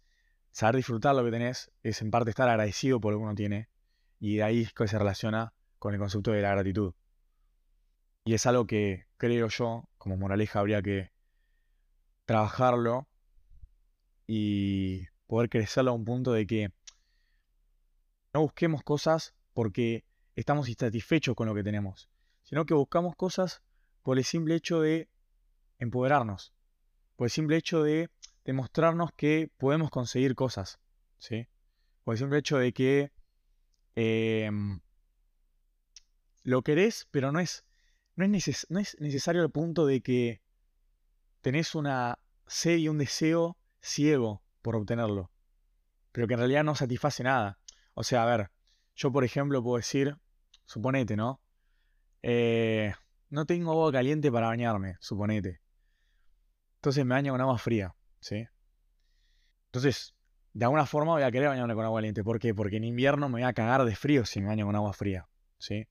saber 0.51 0.77
disfrutar 0.77 1.13
lo 1.13 1.25
que 1.25 1.31
tenés 1.31 1.69
es 1.83 2.01
en 2.01 2.09
parte 2.09 2.29
estar 2.29 2.47
agradecido 2.47 3.01
por 3.01 3.11
lo 3.11 3.19
que 3.19 3.23
uno 3.25 3.35
tiene. 3.35 3.69
Y 4.19 4.37
de 4.37 4.43
ahí 4.43 4.61
es 4.61 4.73
que 4.73 4.87
se 4.87 4.97
relaciona 4.97 5.53
con 5.77 5.93
el 5.93 5.99
concepto 5.99 6.31
de 6.31 6.41
la 6.41 6.51
gratitud. 6.51 6.93
Y 8.23 8.33
es 8.33 8.45
algo 8.45 8.65
que 8.65 9.07
creo 9.17 9.49
yo, 9.49 9.89
como 9.97 10.15
moraleja, 10.15 10.59
habría 10.59 10.81
que 10.81 11.11
trabajarlo 12.27 13.07
y 14.27 15.07
poder 15.27 15.49
crecerlo 15.49 15.91
a 15.91 15.93
un 15.93 16.03
punto 16.03 16.33
de 16.33 16.45
que 16.45 16.71
no 18.33 18.41
busquemos 18.41 18.83
cosas 18.83 19.33
porque 19.53 20.03
estamos 20.35 20.67
insatisfechos 20.67 21.35
con 21.35 21.47
lo 21.47 21.55
que 21.55 21.63
tenemos, 21.63 22.09
sino 22.43 22.65
que 22.65 22.73
buscamos 22.73 23.15
cosas 23.15 23.63
por 24.03 24.17
el 24.17 24.25
simple 24.25 24.55
hecho 24.55 24.81
de 24.81 25.09
empoderarnos, 25.79 26.53
por 27.15 27.27
el 27.27 27.31
simple 27.31 27.55
hecho 27.55 27.81
de 27.81 28.09
demostrarnos 28.43 29.11
que 29.15 29.49
podemos 29.57 29.89
conseguir 29.89 30.35
cosas, 30.35 30.79
¿sí? 31.19 31.47
Por 32.03 32.15
el 32.15 32.19
simple 32.19 32.39
hecho 32.39 32.57
de 32.57 32.73
que 32.73 33.11
em, 33.95 34.81
lo 36.43 36.61
querés, 36.61 37.07
pero 37.09 37.31
no 37.31 37.39
es, 37.39 37.65
no 38.17 38.25
es, 38.25 38.67
no 38.69 38.79
es 38.79 38.99
necesario 38.99 39.43
el 39.43 39.49
punto 39.49 39.85
de 39.85 40.01
que 40.01 40.41
tenés 41.47 41.75
una 41.75 42.19
sed 42.45 42.75
y 42.75 42.89
un 42.89 42.97
deseo 42.97 43.55
ciego 43.79 44.43
por 44.61 44.75
obtenerlo, 44.75 45.31
pero 46.11 46.27
que 46.27 46.33
en 46.33 46.39
realidad 46.39 46.65
no 46.65 46.75
satisface 46.75 47.23
nada. 47.23 47.57
O 47.93 48.03
sea, 48.03 48.23
a 48.23 48.25
ver, 48.25 48.51
yo 48.97 49.13
por 49.13 49.23
ejemplo 49.23 49.63
puedo 49.63 49.77
decir, 49.77 50.17
suponete, 50.65 51.15
¿no? 51.15 51.39
Eh, 52.21 52.93
no 53.29 53.45
tengo 53.45 53.71
agua 53.71 53.93
caliente 53.93 54.29
para 54.29 54.47
bañarme, 54.47 54.97
suponete. 54.99 55.61
Entonces 56.79 57.05
me 57.05 57.15
baño 57.15 57.31
con 57.31 57.39
agua 57.39 57.57
fría, 57.57 57.95
¿sí? 58.19 58.45
Entonces, 59.67 60.15
de 60.51 60.65
alguna 60.65 60.85
forma 60.85 61.13
voy 61.13 61.23
a 61.23 61.31
querer 61.31 61.47
bañarme 61.47 61.75
con 61.75 61.85
agua 61.85 61.99
caliente. 61.99 62.25
¿Por 62.25 62.39
qué? 62.39 62.53
Porque 62.53 62.75
en 62.75 62.83
invierno 62.83 63.29
me 63.29 63.35
voy 63.35 63.43
a 63.43 63.53
cagar 63.53 63.85
de 63.85 63.95
frío 63.95 64.25
si 64.25 64.41
me 64.41 64.47
baño 64.47 64.65
con 64.65 64.75
agua 64.75 64.91
fría, 64.91 65.29
¿sí? 65.59 65.87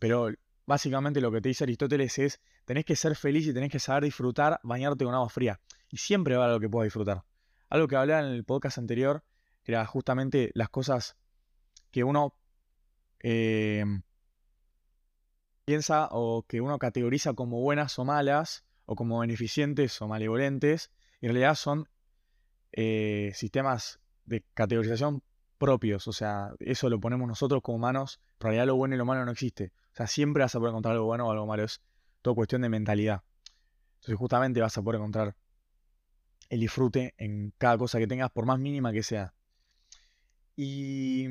Pero 0.00 0.32
básicamente 0.66 1.20
lo 1.20 1.30
que 1.30 1.40
te 1.40 1.50
dice 1.50 1.62
Aristóteles 1.62 2.18
es, 2.18 2.40
tenés 2.66 2.84
que 2.84 2.96
ser 2.96 3.16
feliz 3.16 3.46
y 3.46 3.54
tenés 3.54 3.70
que 3.70 3.78
saber 3.78 4.04
disfrutar 4.04 4.60
bañarte 4.62 5.04
con 5.04 5.14
agua 5.14 5.30
fría. 5.30 5.60
Y 5.88 5.96
siempre 5.96 6.36
va 6.36 6.44
a 6.44 6.48
algo 6.48 6.60
que 6.60 6.68
puedas 6.68 6.86
disfrutar. 6.86 7.22
Algo 7.70 7.88
que 7.88 7.96
hablaba 7.96 8.20
en 8.20 8.34
el 8.34 8.44
podcast 8.44 8.76
anterior 8.76 9.24
era 9.64 9.86
justamente 9.86 10.50
las 10.54 10.68
cosas 10.68 11.16
que 11.90 12.04
uno 12.04 12.34
eh, 13.20 13.84
piensa 15.64 16.08
o 16.10 16.44
que 16.46 16.60
uno 16.60 16.78
categoriza 16.78 17.34
como 17.34 17.60
buenas 17.60 17.98
o 17.98 18.04
malas, 18.04 18.64
o 18.84 18.94
como 18.94 19.20
beneficientes 19.20 20.00
o 20.02 20.08
malevolentes, 20.08 20.90
y 21.20 21.26
en 21.26 21.32
realidad 21.32 21.54
son 21.54 21.88
eh, 22.72 23.32
sistemas 23.34 24.00
de 24.24 24.44
categorización 24.54 25.22
propios. 25.58 26.06
O 26.08 26.12
sea, 26.12 26.50
eso 26.60 26.88
lo 26.88 27.00
ponemos 27.00 27.26
nosotros 27.28 27.62
como 27.62 27.76
humanos, 27.76 28.20
en 28.34 28.40
realidad 28.40 28.66
lo 28.66 28.76
bueno 28.76 28.94
y 28.94 28.98
lo 28.98 29.04
malo 29.04 29.24
no 29.24 29.32
existe. 29.32 29.72
O 29.92 29.96
sea, 29.96 30.06
siempre 30.06 30.42
vas 30.42 30.54
a 30.54 30.58
poder 30.58 30.70
encontrar 30.70 30.94
algo 30.94 31.06
bueno 31.06 31.26
o 31.26 31.30
algo 31.30 31.46
malo. 31.46 31.64
Cuestión 32.34 32.62
de 32.62 32.68
mentalidad. 32.68 33.22
Entonces 33.96 34.16
justamente 34.16 34.60
vas 34.60 34.76
a 34.76 34.82
poder 34.82 35.00
encontrar 35.00 35.36
el 36.48 36.60
disfrute 36.60 37.14
en 37.18 37.52
cada 37.58 37.76
cosa 37.78 37.98
que 37.98 38.06
tengas, 38.06 38.30
por 38.30 38.46
más 38.46 38.58
mínima 38.58 38.92
que 38.92 39.02
sea. 39.02 39.34
Y 40.54 41.26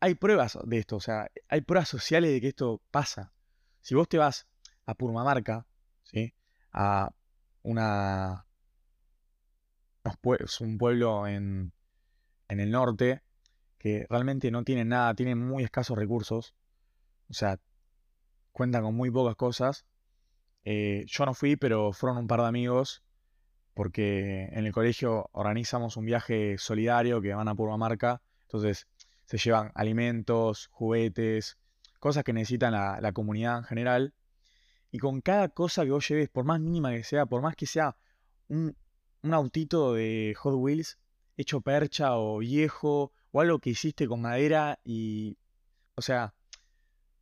hay 0.00 0.14
pruebas 0.14 0.58
de 0.64 0.78
esto, 0.78 0.96
o 0.96 1.00
sea, 1.00 1.30
hay 1.48 1.60
pruebas 1.60 1.88
sociales 1.88 2.30
de 2.30 2.40
que 2.40 2.48
esto 2.48 2.80
pasa. 2.90 3.32
Si 3.80 3.94
vos 3.94 4.08
te 4.08 4.18
vas 4.18 4.46
a 4.86 4.94
Purmamarca, 4.94 5.66
¿sí? 6.04 6.34
a 6.72 7.12
una, 7.62 8.46
un 10.60 10.78
pueblo 10.78 11.26
en, 11.26 11.72
en 12.48 12.60
el 12.60 12.70
norte 12.70 13.22
que 13.78 14.06
realmente 14.08 14.50
no 14.50 14.64
tiene 14.64 14.84
nada, 14.84 15.14
tiene 15.14 15.34
muy 15.34 15.64
escasos 15.64 15.96
recursos, 15.96 16.54
o 17.28 17.34
sea, 17.34 17.58
cuentan 18.52 18.82
con 18.82 18.94
muy 18.94 19.10
pocas 19.10 19.36
cosas. 19.36 19.86
Eh, 20.64 21.04
yo 21.06 21.26
no 21.26 21.34
fui, 21.34 21.56
pero 21.56 21.92
fueron 21.92 22.18
un 22.18 22.26
par 22.26 22.40
de 22.40 22.48
amigos, 22.48 23.02
porque 23.74 24.48
en 24.52 24.66
el 24.66 24.72
colegio 24.72 25.28
organizamos 25.32 25.96
un 25.96 26.04
viaje 26.04 26.58
solidario 26.58 27.20
que 27.20 27.34
van 27.34 27.48
a 27.48 27.54
Purmamarca, 27.54 28.20
entonces 28.42 28.86
se 29.24 29.38
llevan 29.38 29.70
alimentos, 29.74 30.68
juguetes, 30.72 31.58
cosas 31.98 32.24
que 32.24 32.32
necesitan 32.32 32.72
la, 32.72 33.12
comunidad 33.12 33.58
en 33.58 33.64
general. 33.64 34.14
Y 34.90 34.98
con 34.98 35.20
cada 35.20 35.48
cosa 35.48 35.84
que 35.84 35.92
vos 35.92 36.08
lleves, 36.08 36.28
por 36.28 36.44
más 36.44 36.60
mínima 36.60 36.90
que 36.90 37.04
sea, 37.04 37.26
por 37.26 37.42
más 37.42 37.54
que 37.54 37.66
sea 37.66 37.96
un, 38.48 38.76
un 39.22 39.34
autito 39.34 39.94
de 39.94 40.34
Hot 40.36 40.54
Wheels 40.56 40.98
hecho 41.36 41.60
percha 41.60 42.16
o 42.16 42.38
viejo, 42.38 43.12
o 43.32 43.40
algo 43.40 43.58
que 43.60 43.70
hiciste 43.70 44.08
con 44.08 44.20
madera 44.20 44.80
y... 44.84 45.38
O 45.94 46.02
sea, 46.02 46.34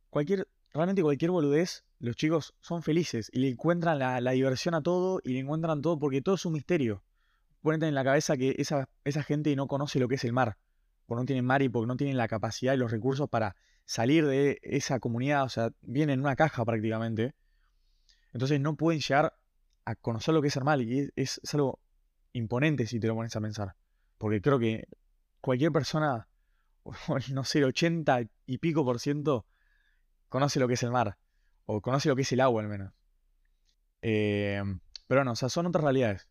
cualquier, 0.09 0.47
realmente 0.73 1.01
cualquier 1.01 1.31
boludez, 1.31 1.83
los 1.99 2.15
chicos 2.15 2.53
son 2.59 2.83
felices 2.83 3.29
y 3.33 3.39
le 3.39 3.49
encuentran 3.49 3.99
la, 3.99 4.31
diversión 4.31 4.73
a 4.75 4.81
todo 4.81 5.21
y 5.23 5.33
le 5.33 5.39
encuentran 5.39 5.81
todo 5.81 5.99
porque 5.99 6.21
todo 6.21 6.35
es 6.35 6.45
un 6.45 6.53
misterio. 6.53 7.03
Ponete 7.61 7.87
en 7.87 7.95
la 7.95 8.03
cabeza 8.03 8.37
que 8.37 8.55
esa, 8.57 8.89
esa 9.03 9.23
gente 9.23 9.55
no 9.55 9.67
conoce 9.67 9.99
lo 9.99 10.07
que 10.07 10.15
es 10.15 10.23
el 10.23 10.33
mar 10.33 10.57
porque 11.09 11.21
no 11.21 11.25
tienen 11.25 11.43
mar 11.43 11.63
y 11.63 11.69
porque 11.69 11.87
no 11.87 11.97
tienen 11.97 12.17
la 12.17 12.27
capacidad 12.27 12.75
y 12.75 12.77
los 12.77 12.91
recursos 12.91 13.27
para 13.27 13.55
salir 13.83 14.27
de 14.27 14.59
esa 14.61 14.99
comunidad, 14.99 15.43
o 15.43 15.49
sea, 15.49 15.71
vienen 15.81 16.13
en 16.13 16.19
una 16.19 16.35
caja 16.35 16.63
prácticamente. 16.63 17.33
Entonces 18.31 18.61
no 18.61 18.75
pueden 18.75 19.01
llegar 19.01 19.33
a 19.85 19.95
conocer 19.95 20.35
lo 20.35 20.41
que 20.43 20.49
es 20.49 20.53
ser 20.53 20.63
mal 20.63 20.83
y 20.83 21.09
es, 21.15 21.41
algo 21.51 21.79
imponente 22.31 22.85
si 22.85 22.99
te 22.99 23.07
lo 23.07 23.15
pones 23.15 23.35
a 23.35 23.41
pensar. 23.41 23.75
Porque 24.19 24.39
creo 24.39 24.59
que 24.59 24.87
cualquier 25.41 25.71
persona, 25.71 26.27
no 27.33 27.43
sé, 27.43 27.57
el 27.57 27.65
80 27.65 28.21
y 28.45 28.57
pico 28.59 28.85
por 28.85 28.99
ciento, 28.99 29.47
conoce 30.29 30.59
lo 30.59 30.67
que 30.67 30.75
es 30.75 30.83
el 30.83 30.91
mar. 30.91 31.17
O 31.65 31.81
conoce 31.81 32.09
lo 32.09 32.15
que 32.15 32.21
es 32.21 32.31
el 32.31 32.39
agua 32.39 32.61
al 32.61 32.69
menos. 32.69 32.93
Eh, 34.01 34.61
pero 35.07 35.23
no, 35.23 35.31
o 35.31 35.35
sea, 35.35 35.49
son 35.49 35.65
otras 35.65 35.83
realidades. 35.83 36.27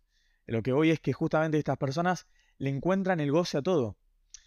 Lo 0.47 0.63
que 0.63 0.73
voy 0.73 0.91
es 0.91 1.01
que 1.01 1.13
justamente 1.13 1.59
estas 1.59 1.77
personas 1.77 2.27
le 2.57 2.71
encuentran 2.71 3.21
el 3.21 3.31
goce 3.31 3.59
a 3.59 3.63
todo. 3.63 3.97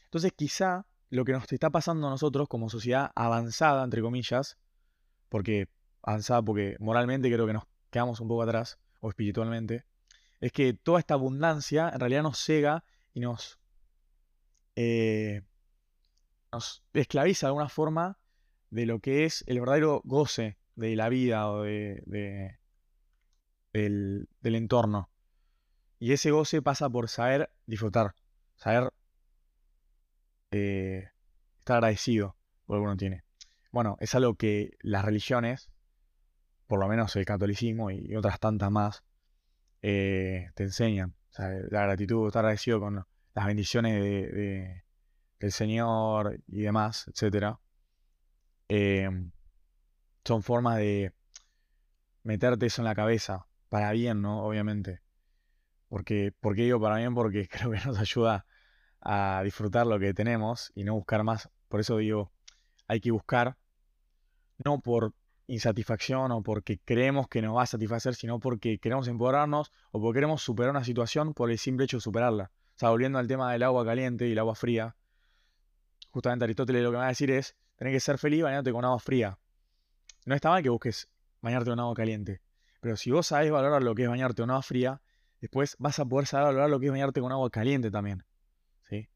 Entonces 0.05 0.33
quizá 0.35 0.85
lo 1.09 1.25
que 1.25 1.33
nos 1.33 1.51
está 1.51 1.69
pasando 1.69 2.07
a 2.07 2.09
nosotros 2.09 2.47
como 2.47 2.69
sociedad 2.69 3.11
avanzada, 3.15 3.83
entre 3.83 4.01
comillas, 4.01 4.57
porque 5.29 5.69
avanzada 6.01 6.41
porque 6.41 6.75
moralmente 6.79 7.31
creo 7.31 7.45
que 7.45 7.53
nos 7.53 7.65
quedamos 7.91 8.19
un 8.19 8.27
poco 8.27 8.43
atrás, 8.43 8.79
o 9.01 9.09
espiritualmente, 9.09 9.85
es 10.39 10.51
que 10.51 10.73
toda 10.73 10.99
esta 10.99 11.15
abundancia 11.15 11.89
en 11.93 11.99
realidad 11.99 12.23
nos 12.23 12.39
cega 12.39 12.83
y 13.13 13.19
nos, 13.19 13.59
eh, 14.75 15.41
nos 16.51 16.83
esclaviza 16.93 17.47
de 17.47 17.49
alguna 17.49 17.69
forma 17.69 18.17
de 18.71 18.85
lo 18.85 18.99
que 18.99 19.25
es 19.25 19.43
el 19.47 19.59
verdadero 19.59 20.01
goce 20.05 20.57
de 20.75 20.95
la 20.95 21.09
vida 21.09 21.49
o 21.49 21.63
de, 21.63 22.57
del, 23.73 24.27
entorno. 24.41 25.09
Y 25.99 26.13
ese 26.13 26.31
goce 26.31 26.61
pasa 26.61 26.89
por 26.89 27.09
saber 27.09 27.51
disfrutar, 27.67 28.15
saber 28.55 28.91
eh, 30.51 31.09
estar 31.59 31.77
agradecido 31.77 32.35
por 32.65 32.77
lo 32.77 32.81
que 32.81 32.85
uno 32.87 32.97
tiene. 32.97 33.23
Bueno, 33.71 33.97
es 33.99 34.15
algo 34.15 34.35
que 34.35 34.71
las 34.81 35.05
religiones, 35.05 35.69
por 36.67 36.79
lo 36.79 36.87
menos 36.87 37.15
el 37.15 37.25
catolicismo 37.25 37.91
y 37.91 38.15
otras 38.15 38.39
tantas 38.39 38.71
más, 38.71 39.03
eh, 39.81 40.49
te 40.55 40.63
enseñan. 40.63 41.13
la 41.37 41.83
gratitud, 41.83 42.27
estar 42.27 42.45
agradecido 42.45 42.79
con 42.79 43.05
las 43.33 43.45
bendiciones 43.45 44.01
de, 44.01 44.83
del 45.39 45.51
Señor 45.51 46.39
y 46.47 46.61
demás, 46.61 47.07
etc. 47.07 47.57
Em, 48.73 49.33
son 50.23 50.43
formas 50.43 50.77
de 50.77 51.11
meterte 52.23 52.67
eso 52.67 52.81
en 52.81 52.85
la 52.85 52.95
cabeza, 52.95 53.45
para 53.67 53.91
bien, 53.91 54.21
¿no? 54.21 54.45
Obviamente. 54.45 55.01
Porque, 55.89 56.33
¿Por 56.39 56.55
qué 56.55 56.63
digo 56.63 56.79
para 56.79 56.95
bien? 56.95 57.13
Porque 57.13 57.49
creo 57.51 57.71
que 57.71 57.81
nos 57.85 57.99
ayuda 57.99 58.45
a 59.01 59.41
disfrutar 59.43 59.85
lo 59.87 59.99
que 59.99 60.13
tenemos 60.13 60.71
y 60.73 60.85
no 60.85 60.93
buscar 60.93 61.25
más. 61.25 61.49
Por 61.67 61.81
eso 61.81 61.97
digo, 61.97 62.31
hay 62.87 63.01
que 63.01 63.11
buscar, 63.11 63.57
no 64.63 64.79
por 64.79 65.13
insatisfacción 65.47 66.31
o 66.31 66.41
porque 66.41 66.79
creemos 66.85 67.27
que 67.27 67.41
nos 67.41 67.57
va 67.57 67.63
a 67.63 67.65
satisfacer, 67.65 68.15
sino 68.15 68.39
porque 68.39 68.79
queremos 68.79 69.09
empoderarnos 69.09 69.69
o 69.91 69.99
porque 69.99 70.19
queremos 70.19 70.43
superar 70.43 70.71
una 70.71 70.85
situación 70.85 71.33
por 71.33 71.51
el 71.51 71.57
simple 71.57 71.83
hecho 71.83 71.97
de 71.97 72.01
superarla. 72.01 72.51
O 72.77 72.79
sea, 72.79 72.89
volviendo 72.89 73.19
al 73.19 73.27
tema 73.27 73.51
del 73.51 73.63
agua 73.63 73.83
caliente 73.83 74.29
y 74.29 74.31
el 74.31 74.39
agua 74.39 74.55
fría, 74.55 74.95
justamente 76.11 76.45
Aristóteles 76.45 76.83
lo 76.83 76.91
que 76.91 76.97
va 76.97 77.07
a 77.07 77.09
decir 77.09 77.31
es, 77.31 77.57
tenés 77.81 77.95
que 77.95 77.99
ser 77.99 78.19
feliz 78.19 78.43
bañándote 78.43 78.71
con 78.71 78.85
agua 78.85 78.99
fría. 78.99 79.39
No 80.27 80.35
está 80.35 80.51
mal 80.51 80.61
que 80.61 80.69
busques 80.69 81.09
bañarte 81.41 81.71
con 81.71 81.79
agua 81.79 81.95
caliente, 81.95 82.39
pero 82.79 82.95
si 82.95 83.09
vos 83.09 83.25
sabés 83.25 83.49
valorar 83.49 83.81
lo 83.81 83.95
que 83.95 84.03
es 84.03 84.07
bañarte 84.07 84.43
con 84.43 84.51
agua 84.51 84.61
fría, 84.61 85.01
después 85.39 85.77
vas 85.79 85.97
a 85.97 86.05
poder 86.05 86.27
saber 86.27 86.45
valorar 86.45 86.69
lo 86.69 86.79
que 86.79 86.85
es 86.85 86.91
bañarte 86.91 87.21
con 87.21 87.31
agua 87.31 87.49
caliente 87.49 87.89
también. 87.89 88.23
¿sí? 88.87 89.09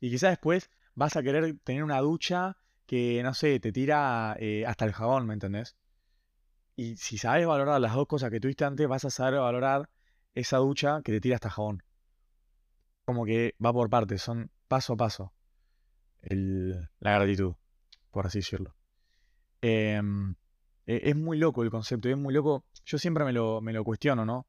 Y 0.00 0.10
quizás 0.10 0.30
después 0.30 0.68
vas 0.96 1.14
a 1.14 1.22
querer 1.22 1.60
tener 1.62 1.84
una 1.84 2.00
ducha 2.00 2.56
que, 2.86 3.22
no 3.22 3.34
sé, 3.34 3.60
te 3.60 3.70
tira 3.70 4.34
eh, 4.40 4.66
hasta 4.66 4.84
el 4.84 4.94
jabón, 4.94 5.24
¿me 5.24 5.34
entendés? 5.34 5.76
Y 6.74 6.96
si 6.96 7.18
sabes 7.18 7.46
valorar 7.46 7.80
las 7.80 7.94
dos 7.94 8.08
cosas 8.08 8.32
que 8.32 8.40
tuviste 8.40 8.64
antes, 8.64 8.88
vas 8.88 9.04
a 9.04 9.10
saber 9.10 9.38
valorar 9.38 9.90
esa 10.34 10.56
ducha 10.56 11.02
que 11.04 11.12
te 11.12 11.20
tira 11.20 11.36
hasta 11.36 11.50
jabón. 11.50 11.84
Como 13.04 13.24
que 13.24 13.54
va 13.64 13.72
por 13.72 13.88
partes, 13.88 14.22
son 14.22 14.50
paso 14.66 14.94
a 14.94 14.96
paso 14.96 15.32
la 16.20 17.12
gratitud, 17.12 17.54
por 18.10 18.26
así 18.26 18.38
decirlo. 18.38 18.74
Em, 19.60 20.34
e, 20.86 21.10
es 21.10 21.16
muy 21.16 21.38
loco 21.38 21.62
el 21.62 21.70
concepto, 21.70 22.08
es 22.08 22.16
muy 22.16 22.34
loco. 22.34 22.64
Yo 22.84 22.98
siempre 22.98 23.24
me 23.24 23.32
lo, 23.32 23.60
me 23.60 23.72
lo 23.72 23.84
cuestiono, 23.84 24.24
¿no? 24.24 24.46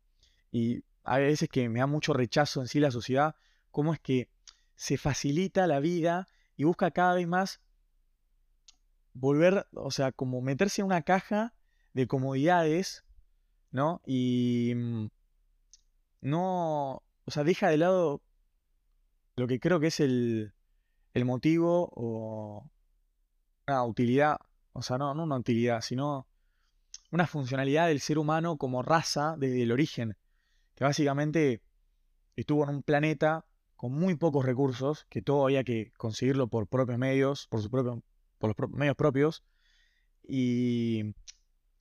Y 0.51 0.83
hay 1.03 1.23
veces 1.23 1.49
que 1.49 1.69
me 1.69 1.79
da 1.79 1.87
mucho 1.87 2.13
rechazo 2.13 2.61
en 2.61 2.67
sí 2.67 2.79
la 2.79 2.91
sociedad, 2.91 3.35
cómo 3.71 3.93
es 3.93 3.99
que 3.99 4.29
se 4.75 4.97
facilita 4.97 5.67
la 5.67 5.79
vida 5.79 6.27
y 6.55 6.63
busca 6.63 6.91
cada 6.91 7.15
vez 7.15 7.27
más 7.27 7.61
volver, 9.13 9.67
o 9.73 9.91
sea, 9.91 10.11
como 10.11 10.41
meterse 10.41 10.81
en 10.81 10.87
una 10.87 11.01
caja 11.01 11.53
de 11.93 12.07
comodidades, 12.07 13.03
¿no? 13.71 14.01
Y 14.05 14.73
mm, 14.75 15.07
no, 16.21 17.03
o 17.25 17.31
sea, 17.31 17.43
deja 17.43 17.69
de 17.69 17.77
lado 17.77 18.21
lo 19.35 19.47
que 19.47 19.59
creo 19.59 19.79
que 19.79 19.87
es 19.87 19.99
el, 19.99 20.53
el 21.13 21.25
motivo 21.25 21.91
o 21.95 22.69
una 23.69 23.83
utilidad, 23.85 24.37
o 24.73 24.81
sea, 24.81 24.97
no, 24.97 25.11
una 25.11 25.37
utilidad, 25.37 25.81
sino 25.81 26.27
una 27.11 27.27
funcionalidad 27.27 27.87
del 27.87 27.99
ser 27.99 28.17
humano 28.17 28.57
como 28.57 28.81
raza 28.81 29.35
desde 29.37 29.63
el 29.63 29.71
origen, 29.71 30.17
que 30.75 30.83
básicamente 30.83 31.61
estuvo 32.35 32.63
en 32.63 32.69
un 32.69 32.83
planeta 32.83 33.45
con 33.75 33.93
muy 33.93 34.15
pocos 34.15 34.45
recursos, 34.45 35.05
que 35.09 35.21
todo 35.21 35.45
había 35.45 35.63
que 35.63 35.91
conseguirlo 35.97 36.47
por 36.47 36.67
propios 36.67 36.97
medios, 36.97 37.47
por, 37.47 37.61
su 37.61 37.69
propio, 37.69 38.03
por 38.37 38.49
los 38.59 38.71
medios 38.71 38.95
propios, 38.95 39.43
y 40.23 41.15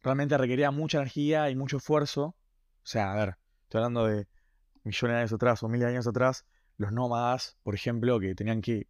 realmente 0.00 0.38
requería 0.38 0.70
mucha 0.70 0.98
energía 0.98 1.50
y 1.50 1.56
mucho 1.56 1.78
esfuerzo. 1.78 2.36
O 2.82 2.86
sea, 2.86 3.12
a 3.12 3.16
ver, 3.16 3.36
estoy 3.64 3.78
hablando 3.78 4.06
de 4.06 4.28
millones 4.84 5.14
de 5.14 5.18
años 5.18 5.32
atrás 5.32 5.62
o 5.62 5.68
mil 5.68 5.84
años 5.84 6.06
atrás, 6.06 6.44
los 6.76 6.92
nómadas, 6.92 7.58
por 7.62 7.74
ejemplo, 7.74 8.20
que 8.20 8.34
tenían 8.34 8.62
que 8.62 8.86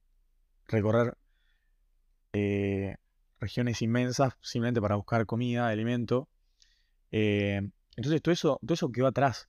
recorrer 0.66 1.16
eh, 2.32 2.96
regiones 3.40 3.82
inmensas 3.82 4.34
simplemente 4.40 4.80
para 4.80 4.96
buscar 4.96 5.26
comida, 5.26 5.68
alimento. 5.68 6.28
Eh, 7.10 7.70
entonces 7.96 8.22
todo 8.22 8.32
eso, 8.32 8.58
todo 8.62 8.74
eso 8.74 8.92
quedó 8.92 9.06
atrás, 9.06 9.48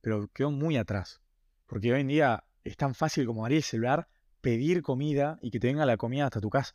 pero 0.00 0.28
quedó 0.28 0.50
muy 0.50 0.76
atrás. 0.76 1.20
Porque 1.66 1.92
hoy 1.92 2.00
en 2.00 2.08
día 2.08 2.44
es 2.64 2.76
tan 2.76 2.94
fácil 2.94 3.26
como 3.26 3.44
abrir 3.44 3.58
el 3.58 3.62
celular, 3.62 4.08
pedir 4.40 4.82
comida 4.82 5.38
y 5.42 5.50
que 5.50 5.60
te 5.60 5.68
venga 5.68 5.86
la 5.86 5.96
comida 5.96 6.26
hasta 6.26 6.40
tu 6.40 6.50
casa. 6.50 6.74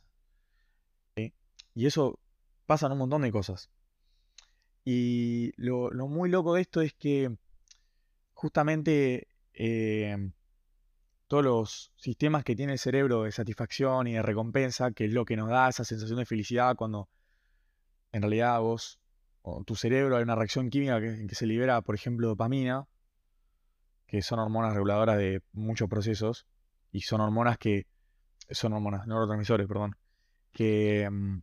Y 1.74 1.86
eso 1.86 2.18
pasa 2.66 2.86
en 2.86 2.92
un 2.92 2.98
montón 2.98 3.22
de 3.22 3.30
cosas. 3.30 3.70
Y 4.84 5.52
lo, 5.56 5.90
muy 6.08 6.28
loco 6.30 6.54
de 6.54 6.62
esto 6.62 6.80
es 6.80 6.92
que 6.94 7.36
justamente 8.32 9.28
eh, 9.52 10.30
todos 11.28 11.44
los 11.44 11.92
sistemas 11.96 12.42
que 12.42 12.56
tiene 12.56 12.72
el 12.72 12.78
cerebro 12.78 13.22
de 13.22 13.32
satisfacción 13.32 14.06
y 14.06 14.14
de 14.14 14.22
recompensa, 14.22 14.90
que 14.92 15.04
es 15.04 15.12
lo 15.12 15.24
que 15.26 15.36
nos 15.36 15.50
da 15.50 15.68
esa 15.68 15.84
sensación 15.84 16.18
de 16.18 16.24
felicidad 16.24 16.74
cuando 16.74 17.08
en 18.12 18.22
realidad 18.22 18.58
vos 18.60 18.98
o 19.42 19.62
tu 19.64 19.76
cerebro 19.76 20.16
hay 20.16 20.22
una 20.22 20.34
reacción 20.34 20.70
química 20.70 21.00
que, 21.00 21.08
en 21.08 21.28
que 21.28 21.34
se 21.34 21.46
libera, 21.46 21.80
por 21.82 21.94
ejemplo, 21.94 22.28
dopamina, 22.28 22.86
que 24.06 24.22
son 24.22 24.38
hormonas 24.38 24.72
reguladoras 24.72 25.18
de 25.18 25.42
muchos 25.52 25.88
procesos, 25.88 26.46
y 26.90 27.02
son 27.02 27.20
hormonas 27.20 27.58
que, 27.58 27.86
son 28.50 28.72
hormonas, 28.72 29.06
neurotransmisores, 29.06 29.66
perdón, 29.68 29.96
que, 30.52 31.08
mm, 31.10 31.42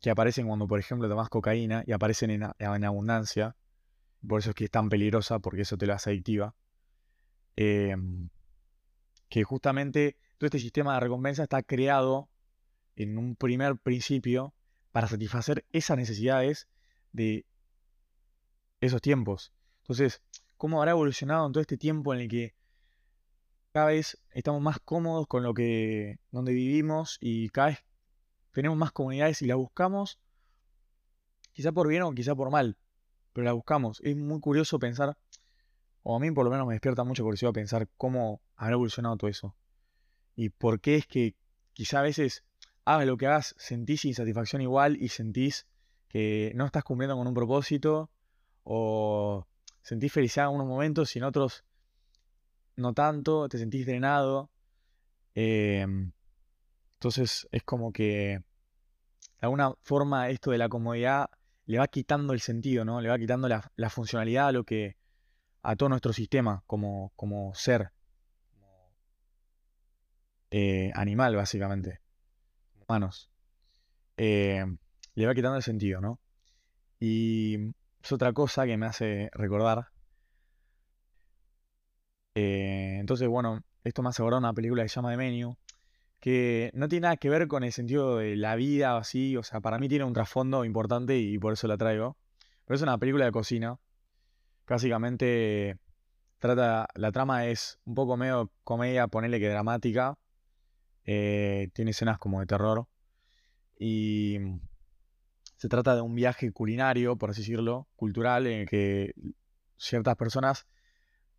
que 0.00 0.10
aparecen 0.10 0.46
cuando, 0.46 0.66
por 0.66 0.78
ejemplo, 0.78 1.08
tomas 1.08 1.28
cocaína 1.28 1.84
y 1.86 1.92
aparecen 1.92 2.30
en, 2.30 2.50
en, 2.58 2.84
abundancia, 2.84 3.56
por 4.26 4.40
eso 4.40 4.50
es 4.50 4.56
que 4.56 4.64
es 4.64 4.70
tan 4.70 4.88
peligrosa, 4.88 5.38
porque 5.38 5.62
eso 5.62 5.76
te 5.76 5.86
lo 5.86 5.94
hace 5.94 6.10
adictiva. 6.10 6.54
Eh, 7.56 7.94
que 9.28 9.44
justamente 9.44 10.16
todo 10.38 10.46
este 10.46 10.58
sistema 10.58 10.94
de 10.94 11.00
recompensa 11.00 11.44
está 11.44 11.62
creado 11.62 12.28
en 12.94 13.18
un 13.18 13.36
primer 13.36 13.76
principio 13.76 14.54
para 14.92 15.08
satisfacer 15.08 15.64
esas 15.72 15.96
necesidades 15.96 16.68
de 17.12 17.44
esos 18.80 19.00
tiempos. 19.00 19.52
Entonces, 19.82 20.22
¿cómo 20.56 20.78
habrá 20.78 20.92
evolucionado 20.92 21.46
en 21.46 21.52
todo 21.52 21.60
este 21.60 21.76
tiempo 21.76 22.14
en 22.14 22.20
el 22.20 22.28
que 22.28 22.54
cada 23.72 23.88
vez 23.88 24.18
estamos 24.30 24.62
más 24.62 24.80
cómodos 24.80 25.26
con 25.26 25.42
lo 25.42 25.52
que 25.52 26.18
donde 26.30 26.52
vivimos 26.52 27.18
y 27.20 27.50
cada 27.50 27.68
vez 27.68 27.84
tenemos 28.52 28.78
más 28.78 28.90
comunidades 28.90 29.42
y 29.42 29.46
la 29.46 29.54
buscamos 29.54 30.18
quizá 31.52 31.72
por 31.72 31.88
bien 31.88 32.02
o 32.02 32.12
quizá 32.12 32.34
por 32.34 32.50
mal, 32.50 32.78
pero 33.32 33.44
la 33.44 33.52
buscamos. 33.52 34.00
Es 34.02 34.16
muy 34.16 34.40
curioso 34.40 34.78
pensar 34.78 35.16
o 36.08 36.14
a 36.14 36.20
mí 36.20 36.30
por 36.30 36.44
lo 36.44 36.52
menos 36.52 36.68
me 36.68 36.74
despierta 36.74 37.02
mucha 37.02 37.24
curiosidad 37.24 37.52
pensar 37.52 37.88
cómo 37.96 38.40
habrá 38.54 38.74
evolucionado 38.74 39.16
todo 39.16 39.28
eso. 39.28 39.56
Y 40.36 40.50
por 40.50 40.80
qué 40.80 40.94
es 40.94 41.06
que 41.08 41.34
quizá 41.72 41.98
a 41.98 42.02
veces 42.02 42.44
hagas 42.84 43.08
lo 43.08 43.16
que 43.16 43.26
hagas, 43.26 43.56
sentís 43.58 44.04
insatisfacción 44.04 44.62
igual 44.62 44.96
y 45.02 45.08
sentís 45.08 45.66
que 46.06 46.52
no 46.54 46.64
estás 46.64 46.84
cumpliendo 46.84 47.16
con 47.16 47.26
un 47.26 47.34
propósito 47.34 48.08
o 48.62 49.48
sentís 49.82 50.12
felicidad 50.12 50.46
en 50.46 50.54
unos 50.54 50.68
momentos 50.68 51.16
y 51.16 51.18
en 51.18 51.24
otros 51.24 51.64
no 52.76 52.94
tanto, 52.94 53.48
te 53.48 53.58
sentís 53.58 53.84
drenado. 53.84 54.48
Em, 55.34 56.12
entonces 56.94 57.48
es 57.50 57.64
como 57.64 57.92
que 57.92 58.44
de 59.40 59.40
alguna 59.40 59.74
forma 59.80 60.28
esto 60.28 60.52
de 60.52 60.58
la 60.58 60.68
comodidad 60.68 61.30
le 61.64 61.78
va 61.78 61.88
quitando 61.88 62.32
el 62.32 62.38
sentido, 62.38 62.84
¿no? 62.84 63.00
Le 63.00 63.08
va 63.08 63.18
quitando 63.18 63.48
la, 63.48 63.72
la 63.74 63.90
funcionalidad 63.90 64.46
a 64.46 64.52
lo 64.52 64.62
que 64.62 64.94
a 65.66 65.74
todo 65.74 65.88
nuestro 65.88 66.12
sistema 66.12 66.62
como, 66.68 67.12
como 67.16 67.52
ser 67.54 67.90
eh, 70.52 70.92
animal, 70.94 71.34
básicamente, 71.34 72.00
humanos. 72.86 73.28
Eh, 74.16 74.64
le 75.16 75.26
va 75.26 75.34
quitando 75.34 75.56
el 75.56 75.64
sentido, 75.64 76.00
¿no? 76.00 76.20
Y 77.00 77.74
es 78.00 78.12
otra 78.12 78.32
cosa 78.32 78.64
que 78.64 78.76
me 78.76 78.86
hace 78.86 79.28
recordar. 79.32 79.88
Eh, 82.36 82.98
entonces, 83.00 83.26
bueno, 83.26 83.64
esto 83.82 84.02
me 84.02 84.10
hace 84.10 84.22
acordar 84.22 84.38
una 84.38 84.52
película 84.52 84.84
que 84.84 84.88
se 84.88 84.94
llama 84.94 85.10
The 85.10 85.16
Menu, 85.16 85.56
que 86.20 86.70
no 86.74 86.86
tiene 86.86 87.06
nada 87.06 87.16
que 87.16 87.28
ver 87.28 87.48
con 87.48 87.64
el 87.64 87.72
sentido 87.72 88.18
de 88.18 88.36
la 88.36 88.54
vida 88.54 88.94
o 88.94 88.98
así, 88.98 89.36
o 89.36 89.42
sea, 89.42 89.60
para 89.60 89.78
mí 89.80 89.88
tiene 89.88 90.04
un 90.04 90.12
trasfondo 90.12 90.64
importante 90.64 91.18
y 91.18 91.38
por 91.40 91.54
eso 91.54 91.66
la 91.66 91.76
traigo. 91.76 92.16
Pero 92.66 92.76
es 92.76 92.82
una 92.82 92.98
película 92.98 93.24
de 93.24 93.32
cocina 93.32 93.80
Básicamente 94.68 95.78
trata, 96.38 96.88
la 96.94 97.12
trama 97.12 97.46
es 97.46 97.78
un 97.84 97.94
poco 97.94 98.16
medio 98.16 98.50
comedia, 98.64 99.06
ponele 99.08 99.38
que 99.38 99.48
dramática. 99.48 100.18
Eh, 101.04 101.68
tiene 101.72 101.92
escenas 101.92 102.18
como 102.18 102.40
de 102.40 102.46
terror. 102.46 102.88
Y 103.78 104.38
se 105.56 105.68
trata 105.68 105.94
de 105.94 106.00
un 106.00 106.14
viaje 106.14 106.50
culinario, 106.52 107.16
por 107.16 107.30
así 107.30 107.42
decirlo, 107.42 107.88
cultural, 107.96 108.46
en 108.46 108.60
el 108.60 108.68
que 108.68 109.12
ciertas 109.76 110.16
personas 110.16 110.66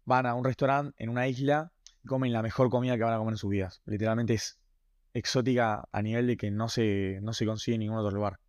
van 0.05 0.25
a 0.25 0.33
un 0.33 0.45
restaurante 0.45 0.93
en 1.03 1.09
una 1.09 1.27
isla 1.27 1.71
y 2.03 2.07
comen 2.07 2.31
la 2.31 2.41
mejor 2.41 2.69
comida 2.69 2.95
que 2.97 3.03
van 3.03 3.13
a 3.13 3.17
comer 3.17 3.33
en 3.33 3.37
sus 3.37 3.49
vidas. 3.49 3.81
Literalmente 3.85 4.35
es 4.35 4.57
exótica 5.13 5.87
a 5.91 6.01
nivel 6.01 6.27
de 6.27 6.37
que 6.37 6.51
no 6.51 6.69
se, 6.69 7.19
no 7.21 7.33
se 7.33 7.45
consigue 7.45 7.75
en 7.75 7.81
ningún 7.81 7.97
otro 7.97 8.11
lugar. 8.11 8.39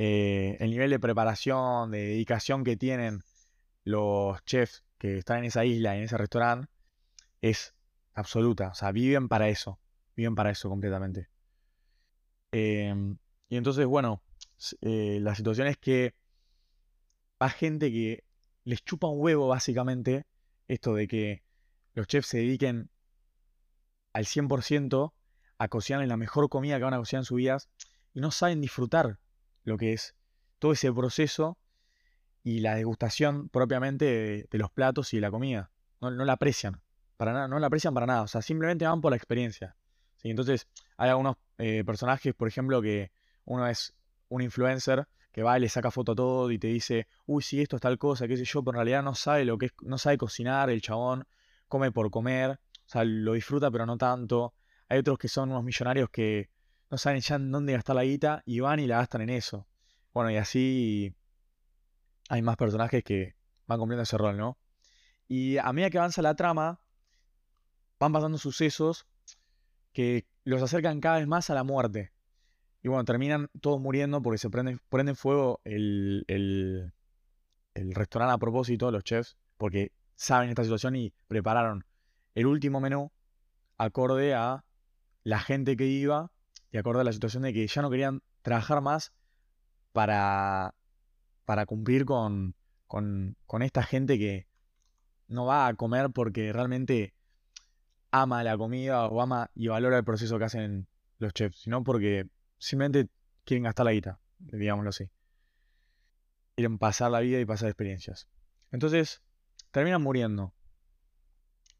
Eh, 0.00 0.56
el 0.60 0.70
nivel 0.70 0.90
de 0.90 1.00
preparación, 1.00 1.90
de 1.90 1.98
dedicación 1.98 2.62
que 2.62 2.76
tienen 2.76 3.24
los 3.82 4.44
chefs 4.44 4.84
que 4.96 5.18
están 5.18 5.38
en 5.38 5.46
esa 5.46 5.64
isla, 5.64 5.96
en 5.96 6.04
ese 6.04 6.16
restaurante, 6.16 6.68
es 7.40 7.74
absoluta. 8.14 8.68
O 8.68 8.74
sea, 8.76 8.92
viven 8.92 9.26
para 9.26 9.48
eso. 9.48 9.80
Viven 10.14 10.36
para 10.36 10.50
eso 10.52 10.68
completamente. 10.68 11.28
Em, 12.52 13.18
y 13.48 13.56
entonces, 13.56 13.86
bueno, 13.86 14.22
eh, 14.82 15.18
la 15.20 15.34
situación 15.34 15.66
es 15.66 15.76
que 15.78 16.14
hay 17.40 17.50
gente 17.50 17.90
que 17.90 18.22
les 18.62 18.84
chupa 18.84 19.08
un 19.08 19.20
huevo, 19.20 19.48
básicamente, 19.48 20.26
esto 20.68 20.94
de 20.94 21.08
que 21.08 21.42
los 21.94 22.06
chefs 22.06 22.28
se 22.28 22.38
dediquen 22.38 22.88
al 24.12 24.26
100% 24.26 25.12
a 25.58 25.68
cocinar 25.68 26.06
la 26.06 26.16
mejor 26.16 26.48
comida 26.48 26.78
que 26.78 26.84
van 26.84 26.94
a 26.94 26.98
cocinar 26.98 27.22
en 27.22 27.24
su 27.24 27.34
vida 27.34 27.58
y 28.14 28.20
no 28.20 28.30
saben 28.30 28.60
disfrutar 28.60 29.18
lo 29.68 29.78
que 29.78 29.92
es 29.92 30.14
todo 30.58 30.72
ese 30.72 30.92
proceso 30.92 31.58
y 32.42 32.60
la 32.60 32.74
degustación 32.74 33.48
propiamente 33.48 34.46
de, 34.50 34.58
los 34.58 34.70
platos 34.70 35.12
y 35.12 35.18
de 35.18 35.20
la 35.20 35.30
comida. 35.30 35.70
No, 36.00 36.10
la 36.10 36.32
aprecian, 36.32 36.80
para 37.16 37.32
nada, 37.32 37.48
no 37.48 37.58
la 37.58 37.66
aprecian 37.66 37.94
para 37.94 38.06
nada, 38.06 38.22
o 38.22 38.28
sea, 38.28 38.42
simplemente 38.42 38.86
van 38.86 39.00
por 39.00 39.10
la 39.10 39.16
experiencia. 39.16 39.76
¿sí? 40.16 40.30
Entonces, 40.30 40.68
hay 40.96 41.10
algunos 41.10 41.36
eh, 41.58 41.84
personajes, 41.84 42.34
por 42.34 42.48
ejemplo, 42.48 42.80
que 42.80 43.10
uno 43.44 43.66
es 43.66 43.94
un 44.28 44.42
influencer 44.42 45.06
que 45.32 45.42
va 45.42 45.58
y 45.58 45.60
le 45.60 45.68
saca 45.68 45.90
foto 45.90 46.12
a 46.12 46.14
todo 46.14 46.50
y 46.50 46.58
te 46.58 46.68
dice, 46.68 47.06
uy, 47.26 47.42
sí, 47.42 47.60
esto 47.60 47.76
es 47.76 47.82
tal 47.82 47.98
cosa, 47.98 48.26
qué 48.26 48.36
sé 48.36 48.44
yo, 48.44 48.62
pero 48.62 48.76
en 48.76 48.86
realidad 48.86 49.02
no 49.02 49.14
sabe 49.14 49.44
lo 49.44 49.58
que 49.58 49.66
es, 49.66 49.72
no 49.82 49.98
sabe 49.98 50.18
cocinar, 50.18 50.70
el 50.70 50.80
chabón 50.80 51.26
come 51.68 51.92
por 51.92 52.10
comer, 52.10 52.52
o 52.52 52.88
sea, 52.88 53.04
lo 53.04 53.34
disfruta 53.34 53.70
pero 53.70 53.84
no 53.86 53.98
tanto. 53.98 54.54
Hay 54.88 54.98
otros 54.98 55.18
que 55.18 55.28
son 55.28 55.50
unos 55.50 55.62
millonarios 55.64 56.08
que 56.10 56.48
no 56.90 56.98
saben 56.98 57.20
ya 57.20 57.38
dónde 57.38 57.72
gastar 57.72 57.96
la 57.96 58.04
guita 58.04 58.42
y 58.46 58.60
van 58.60 58.80
y 58.80 58.86
la 58.86 58.98
gastan 58.98 59.22
en 59.22 59.30
eso. 59.30 59.66
Bueno, 60.12 60.30
y 60.30 60.36
así 60.36 61.14
hay 62.28 62.42
más 62.42 62.56
personajes 62.56 63.04
que 63.04 63.34
van 63.66 63.78
cumpliendo 63.78 64.02
ese 64.02 64.18
rol, 64.18 64.36
¿no? 64.36 64.58
Y 65.28 65.58
a 65.58 65.72
medida 65.72 65.90
que 65.90 65.98
avanza 65.98 66.22
la 66.22 66.34
trama, 66.34 66.80
van 67.98 68.12
pasando 68.12 68.38
sucesos 68.38 69.06
que 69.92 70.26
los 70.44 70.62
acercan 70.62 71.00
cada 71.00 71.18
vez 71.18 71.26
más 71.26 71.50
a 71.50 71.54
la 71.54 71.64
muerte. 71.64 72.12
Y 72.82 72.88
bueno, 72.88 73.04
terminan 73.04 73.50
todos 73.60 73.80
muriendo 73.80 74.22
porque 74.22 74.38
se 74.38 74.48
prende, 74.48 74.78
prende 74.88 75.14
fuego 75.14 75.60
el, 75.64 76.24
el, 76.28 76.94
el 77.74 77.94
restaurante 77.94 78.34
a 78.34 78.38
propósito, 78.38 78.90
los 78.90 79.04
chefs, 79.04 79.36
porque 79.56 79.92
saben 80.14 80.48
esta 80.48 80.62
situación 80.62 80.96
y 80.96 81.12
prepararon 81.26 81.84
el 82.34 82.46
último 82.46 82.80
menú 82.80 83.12
acorde 83.76 84.34
a 84.34 84.64
la 85.22 85.40
gente 85.40 85.76
que 85.76 85.86
iba 85.86 86.30
y 86.70 86.78
acorde 86.78 87.00
a 87.00 87.04
la 87.04 87.12
situación 87.12 87.42
de 87.42 87.52
que 87.52 87.66
ya 87.66 87.82
no 87.82 87.90
querían 87.90 88.22
trabajar 88.42 88.80
más 88.80 89.12
para, 89.92 90.74
para 91.44 91.66
cumplir 91.66 92.04
con, 92.04 92.54
con, 92.86 93.36
con 93.46 93.62
esta 93.62 93.82
gente 93.82 94.18
que 94.18 94.46
no 95.28 95.46
va 95.46 95.66
a 95.66 95.74
comer 95.74 96.10
porque 96.10 96.52
realmente 96.52 97.14
ama 98.10 98.42
la 98.42 98.56
comida 98.56 99.06
o 99.06 99.20
ama 99.20 99.50
y 99.54 99.68
valora 99.68 99.98
el 99.98 100.04
proceso 100.04 100.38
que 100.38 100.44
hacen 100.44 100.88
los 101.18 101.32
chefs, 101.32 101.60
sino 101.60 101.82
porque 101.84 102.28
simplemente 102.58 103.10
quieren 103.44 103.64
gastar 103.64 103.86
la 103.86 103.92
guita, 103.92 104.20
digámoslo 104.38 104.90
así. 104.90 105.10
Quieren 106.54 106.78
pasar 106.78 107.10
la 107.10 107.20
vida 107.20 107.38
y 107.38 107.44
pasar 107.44 107.68
experiencias. 107.68 108.28
Entonces, 108.72 109.22
terminan 109.70 110.02
muriendo. 110.02 110.54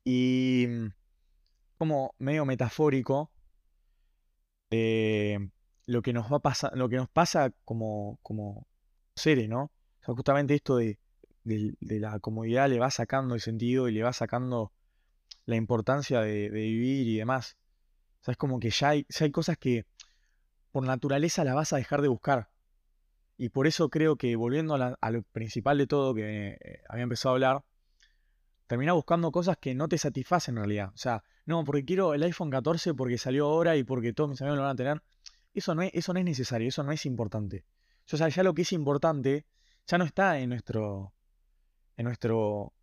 Y 0.05 0.67
como 1.79 2.15
medio 2.19 2.45
metafórico, 2.45 3.31
eh, 4.71 5.39
lo 5.87 6.03
que 6.03 6.13
nos 6.13 6.31
va 6.31 6.41
a 6.45 6.77
lo 6.77 6.89
que 6.89 6.97
nos 6.97 7.09
pasa 7.09 7.53
como, 7.65 8.19
como 8.23 8.67
seres, 9.15 9.49
¿no? 9.49 9.65
O 9.65 10.05
sea, 10.05 10.15
justamente 10.15 10.55
esto 10.55 10.77
de, 10.77 10.99
la 11.45 12.19
comodidad 12.21 12.69
le 12.69 12.79
va 12.79 12.91
sacando 12.91 13.35
el 13.35 13.41
sentido 13.41 13.89
y 13.89 13.93
le 13.93 14.03
va 14.03 14.13
sacando 14.13 14.73
la 15.47 15.57
importancia 15.57 16.21
de, 16.21 16.51
vivir 16.51 17.07
y 17.07 17.17
demás. 17.17 17.57
O 18.21 18.25
sea, 18.25 18.33
es 18.33 18.39
como 18.39 18.61
que 18.61 18.71
ya 18.71 18.91
hay, 18.91 19.07
hay 19.21 19.31
cosas 19.31 19.57
que 19.57 19.87
por 20.73 20.85
naturaleza 20.85 21.45
las 21.45 21.55
vas 21.55 21.73
a 21.73 21.77
dejar 21.77 22.03
de 22.03 22.09
buscar. 22.09 22.51
Y 23.39 23.51
por 23.51 23.67
eso 23.67 23.89
creo 23.89 24.17
que 24.17 24.37
volviendo 24.37 24.75
a, 24.75 25.11
lo 25.11 25.23
principal 25.23 25.79
de 25.79 25.87
todo 25.87 26.15
que 26.15 26.59
eh, 26.61 26.83
había 26.89 27.05
empezado 27.05 27.33
a 27.33 27.37
hablar, 27.37 27.65
termina 28.67 28.93
buscando 28.93 29.31
cosas 29.33 29.57
que 29.57 29.75
no 29.75 29.89
te 29.89 29.97
satisfacen 29.97 30.57
en 30.57 30.65
realidad. 30.65 30.91
O 30.95 30.99
sea, 30.99 31.23
no, 31.49 31.65
porque 31.65 31.83
quiero 31.83 32.13
el 32.13 32.23
iPhone 32.25 32.51
14 32.51 32.93
porque 32.93 33.17
salió 33.17 33.47
ahora 33.47 33.75
y 33.75 33.83
porque 33.83 34.13
todos 34.13 34.29
mis 34.29 34.43
amigos 34.43 34.59
lo 34.59 34.65
van 34.65 34.73
a 34.73 34.77
tener. 34.77 35.03
Eso 35.55 35.75
no 35.75 35.81
es, 35.81 35.91
eso 35.95 36.13
no 36.13 36.19
es 36.19 36.27
necesario, 36.27 36.69
eso 36.69 36.83
no 36.83 36.93
es 36.93 37.07
importante. 37.07 37.65
O 38.13 38.17
sea, 38.19 38.29
ya 38.29 38.43
lo 38.43 38.53
que 38.53 38.63
es 38.63 38.73
importante 38.75 39.47
ya 39.87 39.97
no 39.97 40.05
está 40.05 40.39
en 40.41 40.51
nuestro. 40.51 41.15
en 41.97 42.05
nuestro. 42.05 42.75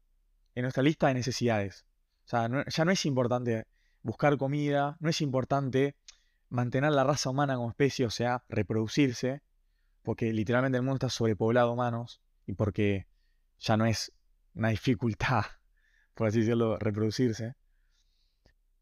en 0.56 0.64
nuestra 0.64 0.82
lista 0.82 1.10
de 1.10 1.14
necesidades. 1.14 1.86
O 2.26 2.28
sea, 2.28 2.50
ya 2.68 2.86
no 2.86 2.92
es 2.92 3.06
importante 3.06 3.68
buscar 4.02 4.36
comida, 4.36 4.98
no 5.00 5.12
es 5.12 5.22
importante 5.22 5.96
mantener 6.50 6.92
la 6.92 7.04
raza 7.04 7.30
humana 7.30 7.58
como 7.58 7.70
especie, 7.70 8.08
o 8.08 8.10
sea, 8.10 8.46
reproducirse, 8.50 9.44
porque 10.02 10.34
literalmente 10.34 10.78
el 10.78 10.82
mundo 10.82 10.96
está 10.96 11.10
sobrepoblado 11.10 11.68
de 11.68 11.74
humanos 11.74 12.20
y 12.48 12.54
porque 12.54 13.06
ya 13.60 13.78
no 13.78 13.86
es 13.86 14.12
una 14.56 14.70
dificultad, 14.70 15.44
por 16.16 16.26
así 16.26 16.40
decirlo, 16.40 16.80
reproducirse. 16.80 17.56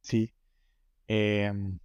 Sí. 0.04 0.34
Em, 1.08 1.80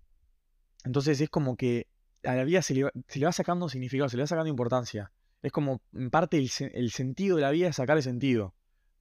entonces 0.85 1.21
es 1.21 1.31
como 1.31 1.57
que 1.57 1.87
a 2.25 2.35
la 2.35 2.45
vida 2.45 2.63
se 2.63 2.75
le, 2.75 2.85
va 2.85 3.33
sacando 3.33 3.69
significado, 3.69 4.09
se 4.09 4.17
le 4.17 4.25
va 4.25 4.27
sacando 4.27 4.51
importancia. 4.51 5.13
Es 5.41 5.53
como, 5.53 5.81
en 5.93 6.11
parte, 6.11 6.37
el, 6.37 6.91
sentido 6.91 7.37
de 7.37 7.43
la 7.43 7.51
vida 7.51 7.69
es 7.69 7.77
sacarle 7.77 8.03
sentido. 8.03 8.55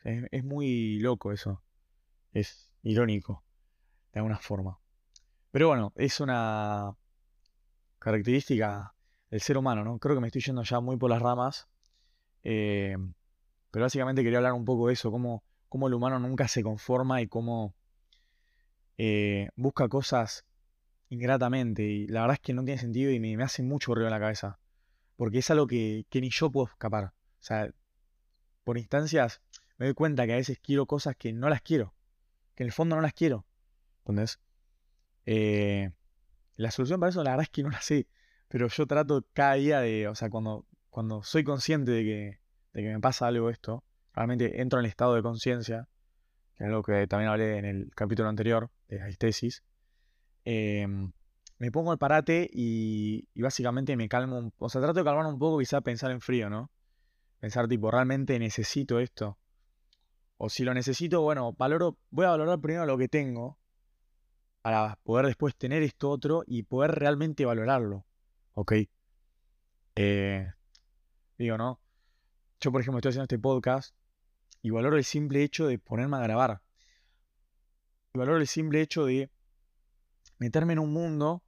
Es, 0.03 0.43
muy 0.43 0.99
loco 0.99 1.31
eso. 1.31 1.63
Es 2.31 2.69
irónico, 2.83 3.43
de 4.13 4.19
alguna 4.19 4.37
forma. 4.37 4.79
Pero 5.51 5.69
bueno, 5.69 5.91
es 5.95 6.19
una 6.19 6.95
característica 7.99 8.93
del 9.31 9.41
ser 9.41 9.57
humano, 9.57 9.83
¿no? 9.83 9.97
Creo 9.97 10.15
que 10.15 10.21
me 10.21 10.27
estoy 10.27 10.41
yendo 10.41 10.61
ya 10.61 10.79
muy 10.79 10.97
por 10.97 11.09
las 11.09 11.21
ramas. 11.21 11.67
Em, 12.43 13.13
pero 13.71 13.85
básicamente 13.85 14.23
quería 14.23 14.37
hablar 14.37 14.53
un 14.53 14.63
poco 14.63 14.87
de 14.87 14.93
eso, 14.93 15.11
cómo, 15.11 15.43
cómo 15.69 15.87
el 15.87 15.95
humano 15.95 16.19
nunca 16.19 16.47
se 16.47 16.61
conforma 16.63 17.21
y 17.21 17.27
cómo 17.27 17.76
eh, 18.97 19.49
busca 19.55 19.87
cosas 19.87 20.45
ingratamente 21.09 21.83
y 21.83 22.07
la 22.07 22.21
verdad 22.21 22.35
es 22.35 22.41
que 22.41 22.53
no 22.53 22.63
tiene 22.63 22.79
sentido 22.79 23.11
y 23.11 23.19
me, 23.19 23.41
hace 23.43 23.63
mucho 23.63 23.93
ruido 23.93 24.07
en 24.07 24.13
la 24.13 24.19
cabeza. 24.19 24.59
Porque 25.15 25.39
es 25.39 25.49
algo 25.49 25.67
que, 25.67 26.05
ni 26.13 26.29
yo 26.29 26.51
puedo 26.51 26.67
escapar. 26.67 27.05
O 27.05 27.43
sea, 27.43 27.69
por 28.63 28.77
instancias 28.77 29.41
me 29.77 29.85
doy 29.87 29.95
cuenta 29.95 30.25
que 30.25 30.33
a 30.33 30.37
veces 30.37 30.59
quiero 30.59 30.85
cosas 30.85 31.15
que 31.15 31.33
no 31.33 31.49
las 31.49 31.61
quiero. 31.61 31.93
Que 32.55 32.63
en 32.63 32.67
el 32.67 32.73
fondo 32.73 32.95
no 32.95 33.01
las 33.01 33.13
quiero. 33.13 33.45
¿Entendés? 33.99 34.39
Eh, 35.25 35.91
la 36.55 36.71
solución 36.71 36.99
para 36.99 37.09
eso 37.11 37.23
la 37.23 37.31
verdad 37.31 37.43
es 37.43 37.49
que 37.49 37.63
no 37.63 37.69
la 37.69 37.81
sé. 37.81 38.07
Pero 38.47 38.67
yo 38.67 38.87
trato 38.87 39.25
cada 39.33 39.55
día 39.55 39.79
de, 39.81 40.07
o 40.07 40.15
sea, 40.15 40.29
cuando, 40.29 40.65
cuando 40.89 41.23
soy 41.23 41.43
consciente 41.43 41.91
de 41.91 42.03
que, 42.03 42.39
de 42.73 42.81
que 42.83 42.93
me 42.93 42.99
pasa 42.99 43.27
algo 43.27 43.49
esto, 43.49 43.83
realmente 44.13 44.61
entro 44.61 44.79
en 44.79 44.85
el 44.85 44.89
estado 44.89 45.15
de 45.15 45.21
conciencia, 45.21 45.87
que 46.55 46.63
es 46.63 46.67
algo 46.69 46.83
que 46.83 47.07
también 47.07 47.29
hablé 47.29 47.57
en 47.57 47.65
el 47.65 47.91
capítulo 47.95 48.29
anterior 48.29 48.71
de 48.87 49.01
Aistesis, 49.01 49.63
em, 50.45 51.11
me 51.59 51.71
pongo 51.71 51.91
el 51.91 51.97
parate 51.97 52.49
y, 52.51 53.27
básicamente 53.35 53.95
me 53.95 54.09
calmo, 54.09 54.51
o 54.57 54.69
sea, 54.69 54.81
trato 54.81 54.99
de 54.99 55.05
calmar 55.05 55.25
un 55.25 55.39
poco, 55.39 55.59
quizá 55.59 55.81
pensar 55.81 56.11
en 56.11 56.21
frío, 56.21 56.49
¿no? 56.49 56.71
Pensar 57.39 57.67
tipo, 57.67 57.91
¿realmente 57.91 58.37
necesito 58.39 58.99
esto? 58.99 59.37
O 60.37 60.49
si 60.49 60.63
lo 60.63 60.73
necesito, 60.73 61.21
bueno, 61.21 61.53
valoro, 61.53 61.97
voy 62.11 62.25
a 62.25 62.29
valorar 62.29 62.59
primero 62.61 62.85
lo 62.85 62.97
que 62.97 63.07
tengo 63.07 63.57
para 64.61 64.97
poder 65.03 65.25
después 65.27 65.55
tener 65.55 65.81
esto 65.81 66.09
otro 66.09 66.43
y 66.45 66.63
poder 66.63 66.91
realmente 66.91 67.45
valorarlo. 67.45 68.05
¿Ok? 68.53 68.73
Eh, 69.95 70.51
digo, 71.37 71.57
¿no? 71.57 71.79
Yo, 72.59 72.71
por 72.71 72.81
ejemplo, 72.81 72.99
estoy 72.99 73.09
haciendo 73.11 73.23
este 73.23 73.39
podcast 73.39 73.95
y 74.61 74.69
valoro 74.69 74.97
el 74.97 75.03
simple 75.03 75.43
hecho 75.43 75.67
de 75.67 75.79
ponerme 75.79 76.17
a 76.17 76.21
grabar. 76.21 76.61
Valoro 78.17 78.39
el 78.39 78.47
simple 78.47 78.81
hecho 78.81 79.05
de 79.05 79.29
meterme 80.39 80.73
en 80.73 80.79
un 80.79 80.91
mundo 80.91 81.43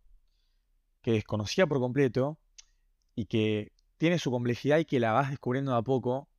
que 1.01 1.11
desconocía 1.11 1.67
por 1.67 1.79
completo 1.79 2.37
y 3.15 3.25
que 3.25 3.71
tiene 3.97 4.19
su 4.19 4.31
complejidad 4.31 4.77
y 4.79 4.85
que 4.85 4.99
la 4.99 5.11
vas 5.11 5.29
descubriendo 5.29 5.71
de 5.71 5.77
a 5.77 5.81
poco. 5.81 6.29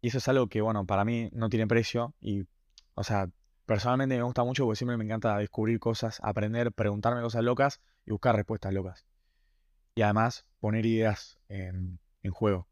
Y 0.00 0.08
eso 0.08 0.18
es 0.18 0.28
algo 0.28 0.48
que, 0.48 0.60
bueno, 0.60 0.86
para 0.86 1.04
mí 1.04 1.28
no 1.32 1.48
tiene 1.48 1.66
precio. 1.66 2.14
Y, 2.20 2.46
o 2.94 3.04
sea, 3.04 3.28
personalmente 3.66 4.16
me 4.16 4.22
gusta 4.22 4.44
mucho 4.44 4.64
porque 4.64 4.76
siempre 4.76 4.96
me 4.96 5.04
encanta 5.04 5.36
descubrir 5.38 5.78
cosas, 5.78 6.20
aprender, 6.22 6.72
preguntarme 6.72 7.22
cosas 7.22 7.42
locas 7.42 7.80
y 8.06 8.12
buscar 8.12 8.36
respuestas 8.36 8.72
locas. 8.72 9.04
Y 9.94 10.02
además 10.02 10.46
poner 10.60 10.86
ideas 10.86 11.38
en, 11.48 11.98
juego. 12.30 12.68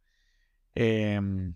Em, 0.74 1.54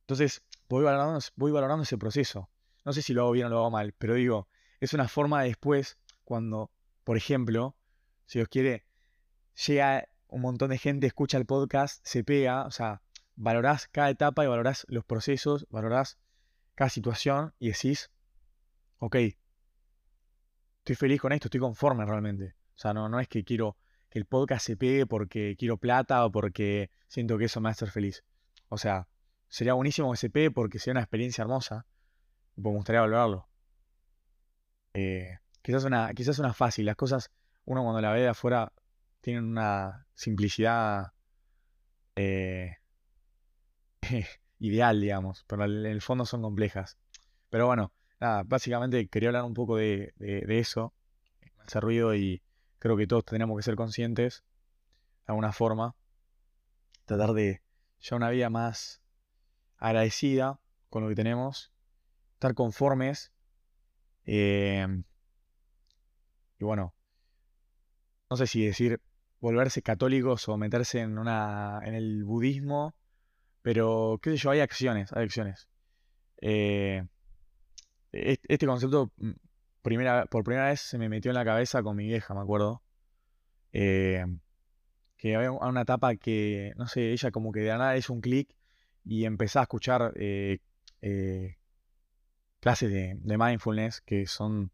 entonces, 0.00 0.42
voy 0.68 0.84
valorando 0.84 1.82
ese 1.82 1.98
proceso. 1.98 2.48
No 2.84 2.92
sé 2.92 3.02
si 3.02 3.12
lo 3.14 3.22
hago 3.22 3.32
bien 3.32 3.46
o 3.46 3.50
lo 3.50 3.58
hago 3.58 3.70
mal, 3.70 3.92
pero 3.96 4.14
digo, 4.14 4.48
es 4.80 4.94
una 4.94 5.08
forma 5.08 5.42
de 5.42 5.48
después, 5.48 5.98
cuando, 6.24 6.70
por 7.04 7.16
ejemplo, 7.16 7.76
si 8.26 8.40
os 8.40 8.48
quiere, 8.48 8.84
llega 9.66 10.08
un 10.28 10.42
montón 10.42 10.70
de 10.70 10.78
gente, 10.78 11.06
escucha 11.06 11.38
el 11.38 11.46
podcast, 11.46 12.04
se 12.06 12.24
pega, 12.24 12.66
o 12.66 12.70
sea, 12.70 13.02
valorás 13.36 13.88
cada 13.88 14.10
etapa 14.10 14.44
y 14.44 14.48
valorás 14.48 14.84
los 14.88 15.04
procesos, 15.04 15.66
valorás 15.70 16.18
cada 16.74 16.90
situación 16.90 17.54
y 17.58 17.68
decís, 17.68 18.10
ok, 18.98 19.16
estoy 20.78 20.96
feliz 20.96 21.20
con 21.20 21.32
esto, 21.32 21.48
estoy 21.48 21.60
conforme 21.60 22.04
realmente. 22.04 22.54
O 22.74 22.78
sea, 22.78 22.94
no, 22.94 23.08
no 23.08 23.20
es 23.20 23.28
que 23.28 23.44
quiero 23.44 23.76
que 24.10 24.18
el 24.18 24.24
podcast 24.24 24.64
se 24.64 24.76
pegue 24.76 25.06
porque 25.06 25.56
quiero 25.58 25.76
plata 25.76 26.24
o 26.24 26.30
porque 26.30 26.90
siento 27.08 27.38
que 27.38 27.46
eso 27.46 27.60
me 27.60 27.68
a 27.68 27.72
hacer 27.72 27.90
feliz. 27.90 28.24
O 28.68 28.78
sea, 28.78 29.08
sería 29.48 29.74
buenísimo 29.74 30.10
que 30.12 30.18
se 30.18 30.30
pegue 30.30 30.50
porque 30.50 30.78
sería 30.78 30.92
una 30.92 31.00
experiencia 31.00 31.42
hermosa. 31.42 31.86
Me 32.58 32.70
gustaría 32.70 33.00
valorarlo. 33.02 33.48
Eh, 34.94 35.38
quizás, 35.62 35.84
una, 35.84 36.12
quizás 36.12 36.40
una 36.40 36.52
fácil. 36.52 36.86
Las 36.86 36.96
cosas, 36.96 37.30
uno 37.64 37.82
cuando 37.82 38.00
la 38.00 38.12
ve 38.12 38.22
de 38.22 38.28
afuera, 38.28 38.72
tienen 39.20 39.44
una 39.44 40.06
simplicidad 40.14 41.12
eh, 42.16 42.76
ideal, 44.58 45.00
digamos. 45.00 45.44
Pero 45.46 45.64
en 45.64 45.86
el 45.86 46.02
fondo 46.02 46.26
son 46.26 46.42
complejas. 46.42 46.98
Pero 47.48 47.66
bueno, 47.66 47.92
nada, 48.20 48.42
básicamente 48.44 49.06
quería 49.06 49.28
hablar 49.28 49.44
un 49.44 49.54
poco 49.54 49.76
de, 49.76 50.12
eso. 50.18 50.92
Me 51.40 51.62
hace 51.64 51.80
ruido 51.80 52.14
y 52.16 52.42
creo 52.80 52.96
que 52.96 53.06
todos 53.06 53.24
tenemos 53.24 53.56
que 53.56 53.62
ser 53.62 53.76
conscientes, 53.76 54.42
de 55.26 55.32
alguna 55.32 55.52
forma. 55.52 55.94
Tratar 57.04 57.34
de 57.34 57.62
llevar 58.00 58.16
una 58.16 58.30
vida 58.30 58.50
más 58.50 59.00
agradecida 59.76 60.58
con 60.90 61.04
lo 61.04 61.08
que 61.08 61.14
tenemos. 61.14 61.72
Estar 62.38 62.54
conformes. 62.54 63.32
Em, 64.24 65.02
y 66.60 66.64
bueno, 66.64 66.94
no 68.30 68.36
sé 68.36 68.46
si 68.46 68.64
decir 68.64 69.00
volverse 69.40 69.82
católicos 69.82 70.48
o 70.48 70.56
meterse 70.56 71.00
en 71.00 71.18
una 71.18 71.80
en 71.82 71.94
el 71.94 72.22
budismo, 72.22 72.94
pero 73.62 74.20
qué 74.22 74.30
sé 74.30 74.36
yo, 74.36 74.50
hay 74.50 74.60
acciones, 74.60 75.12
hay 75.14 75.24
acciones. 75.24 75.68
Eh, 76.40 77.04
este 78.12 78.66
concepto 78.66 79.10
mm, 79.16 79.32
primera, 79.82 80.26
por 80.26 80.44
primera 80.44 80.68
vez 80.68 80.80
se 80.80 80.96
me 80.96 81.08
metió 81.08 81.32
en 81.32 81.36
la 81.36 81.44
cabeza 81.44 81.82
con 81.82 81.96
mi 81.96 82.06
vieja, 82.06 82.34
me 82.34 82.40
acuerdo. 82.40 82.82
Eh, 83.72 84.24
que 85.16 85.34
había 85.34 85.50
una 85.50 85.82
etapa 85.82 86.14
que, 86.14 86.72
no 86.76 86.86
sé, 86.86 87.10
ella 87.10 87.32
como 87.32 87.50
que 87.50 87.60
de 87.60 87.70
nada 87.70 87.96
hizo 87.96 88.12
un 88.12 88.20
clic 88.20 88.54
y 89.04 89.24
empezó 89.24 89.58
a 89.58 89.62
escuchar 89.62 90.12
eh, 90.16 90.60
eh, 91.02 91.57
clases 92.60 92.90
de, 92.90 93.38
mindfulness 93.38 94.00
que 94.00 94.26
son 94.26 94.72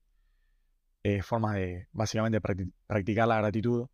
formas 1.23 1.55
de 1.55 1.89
básicamente 1.93 2.41
practicar 2.87 3.29
la 3.29 3.39
gratitud. 3.39 3.89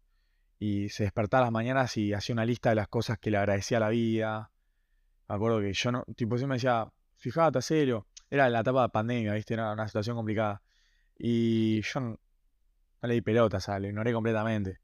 Y 0.58 0.90
se 0.90 1.04
despertaba 1.04 1.44
las 1.44 1.52
mañanas 1.52 1.96
y 1.96 2.12
hacía 2.12 2.34
una 2.34 2.44
lista 2.44 2.68
de 2.68 2.76
las 2.76 2.88
cosas 2.88 3.18
que 3.18 3.30
le 3.30 3.38
agradecía 3.38 3.78
a 3.78 3.80
la 3.80 3.88
vida. 3.88 4.50
Me 5.28 5.34
acuerdo 5.34 5.60
que 5.60 5.72
yo 5.72 5.90
no, 5.90 6.04
tipo, 6.16 6.36
siempre 6.36 6.48
me 6.48 6.54
decía, 6.56 6.86
fíjate, 7.16 7.62
serio 7.62 8.06
era 8.30 8.48
la 8.48 8.60
etapa 8.60 8.82
de 8.82 8.88
pandemia, 8.90 9.34
¿viste? 9.34 9.54
Era 9.54 9.72
una 9.72 9.86
situación 9.88 10.16
complicada. 10.16 10.62
Y 11.18 11.82
yo 11.82 12.00
no, 12.00 12.18
le 13.02 13.14
di 13.14 13.20
pelota, 13.20 13.58
o 13.58 13.78
lo 13.78 13.88
ignoré 13.88 14.12
completamente. 14.12 14.80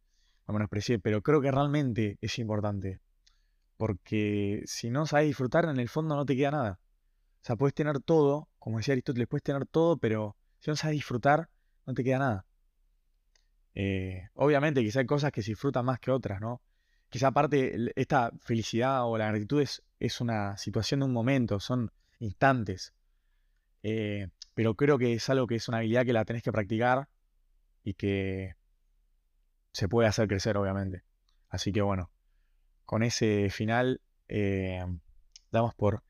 Me 0.46 0.54
menosprecié, 0.54 0.98
pero 0.98 1.22
creo 1.22 1.40
que 1.40 1.50
realmente 1.50 2.18
es 2.20 2.38
importante. 2.38 3.00
Porque 3.76 4.62
si 4.66 4.90
no 4.90 5.06
sabes 5.06 5.28
disfrutar, 5.28 5.66
en 5.66 5.78
el 5.78 5.88
fondo 5.88 6.16
no 6.16 6.26
te 6.26 6.36
queda 6.36 6.50
nada. 6.50 6.80
O 6.80 7.44
sea, 7.46 7.56
puedes 7.56 7.74
tener 7.74 8.00
todo, 8.00 8.48
como 8.66 8.78
decía 8.78 8.94
Aristóteles, 8.94 9.28
puedes 9.28 9.44
tener 9.44 9.64
todo, 9.64 9.96
pero 9.96 10.34
si 10.58 10.72
no 10.72 10.74
sabes 10.74 10.96
disfrutar, 10.96 11.48
no 11.86 11.94
te 11.94 12.02
queda 12.02 12.18
nada. 12.18 12.46
Eh, 13.76 14.28
obviamente, 14.34 14.82
quizá 14.82 14.98
hay 14.98 15.06
cosas 15.06 15.30
que 15.30 15.40
se 15.40 15.52
disfrutan 15.52 15.84
más 15.84 16.00
que 16.00 16.10
otras, 16.10 16.40
¿no? 16.40 16.60
Quizá 17.08 17.28
aparte, 17.28 17.92
esta 17.94 18.32
felicidad 18.40 19.06
o 19.06 19.16
la 19.18 19.28
gratitud 19.28 19.62
es, 19.62 20.20
una 20.20 20.56
situación 20.56 20.98
de 20.98 21.06
un 21.06 21.12
momento, 21.12 21.60
son 21.60 21.92
instantes. 22.18 22.92
Eh, 23.84 24.30
pero 24.52 24.74
creo 24.74 24.98
que 24.98 25.12
es 25.12 25.30
algo 25.30 25.46
que 25.46 25.54
es 25.54 25.68
una 25.68 25.78
habilidad 25.78 26.04
que 26.04 26.12
la 26.12 26.24
tenés 26.24 26.42
que 26.42 26.50
practicar 26.50 27.08
y 27.84 27.94
que 27.94 28.56
se 29.70 29.88
puede 29.88 30.08
hacer 30.08 30.26
crecer, 30.26 30.56
obviamente. 30.56 31.04
Así 31.50 31.70
que 31.70 31.82
bueno, 31.82 32.10
con 32.84 33.04
ese 33.04 33.48
final 33.48 34.00
eh, 34.26 34.84
damos 35.52 35.72
por 35.76 36.02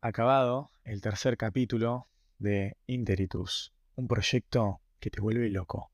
acabado 0.00 0.70
el 0.84 1.00
tercer 1.00 1.36
capítulo 1.36 2.06
de 2.38 2.76
Interitus, 2.86 3.72
un 3.96 4.06
proyecto 4.06 4.80
que 5.00 5.10
te 5.10 5.20
vuelve 5.20 5.50
loco. 5.50 5.90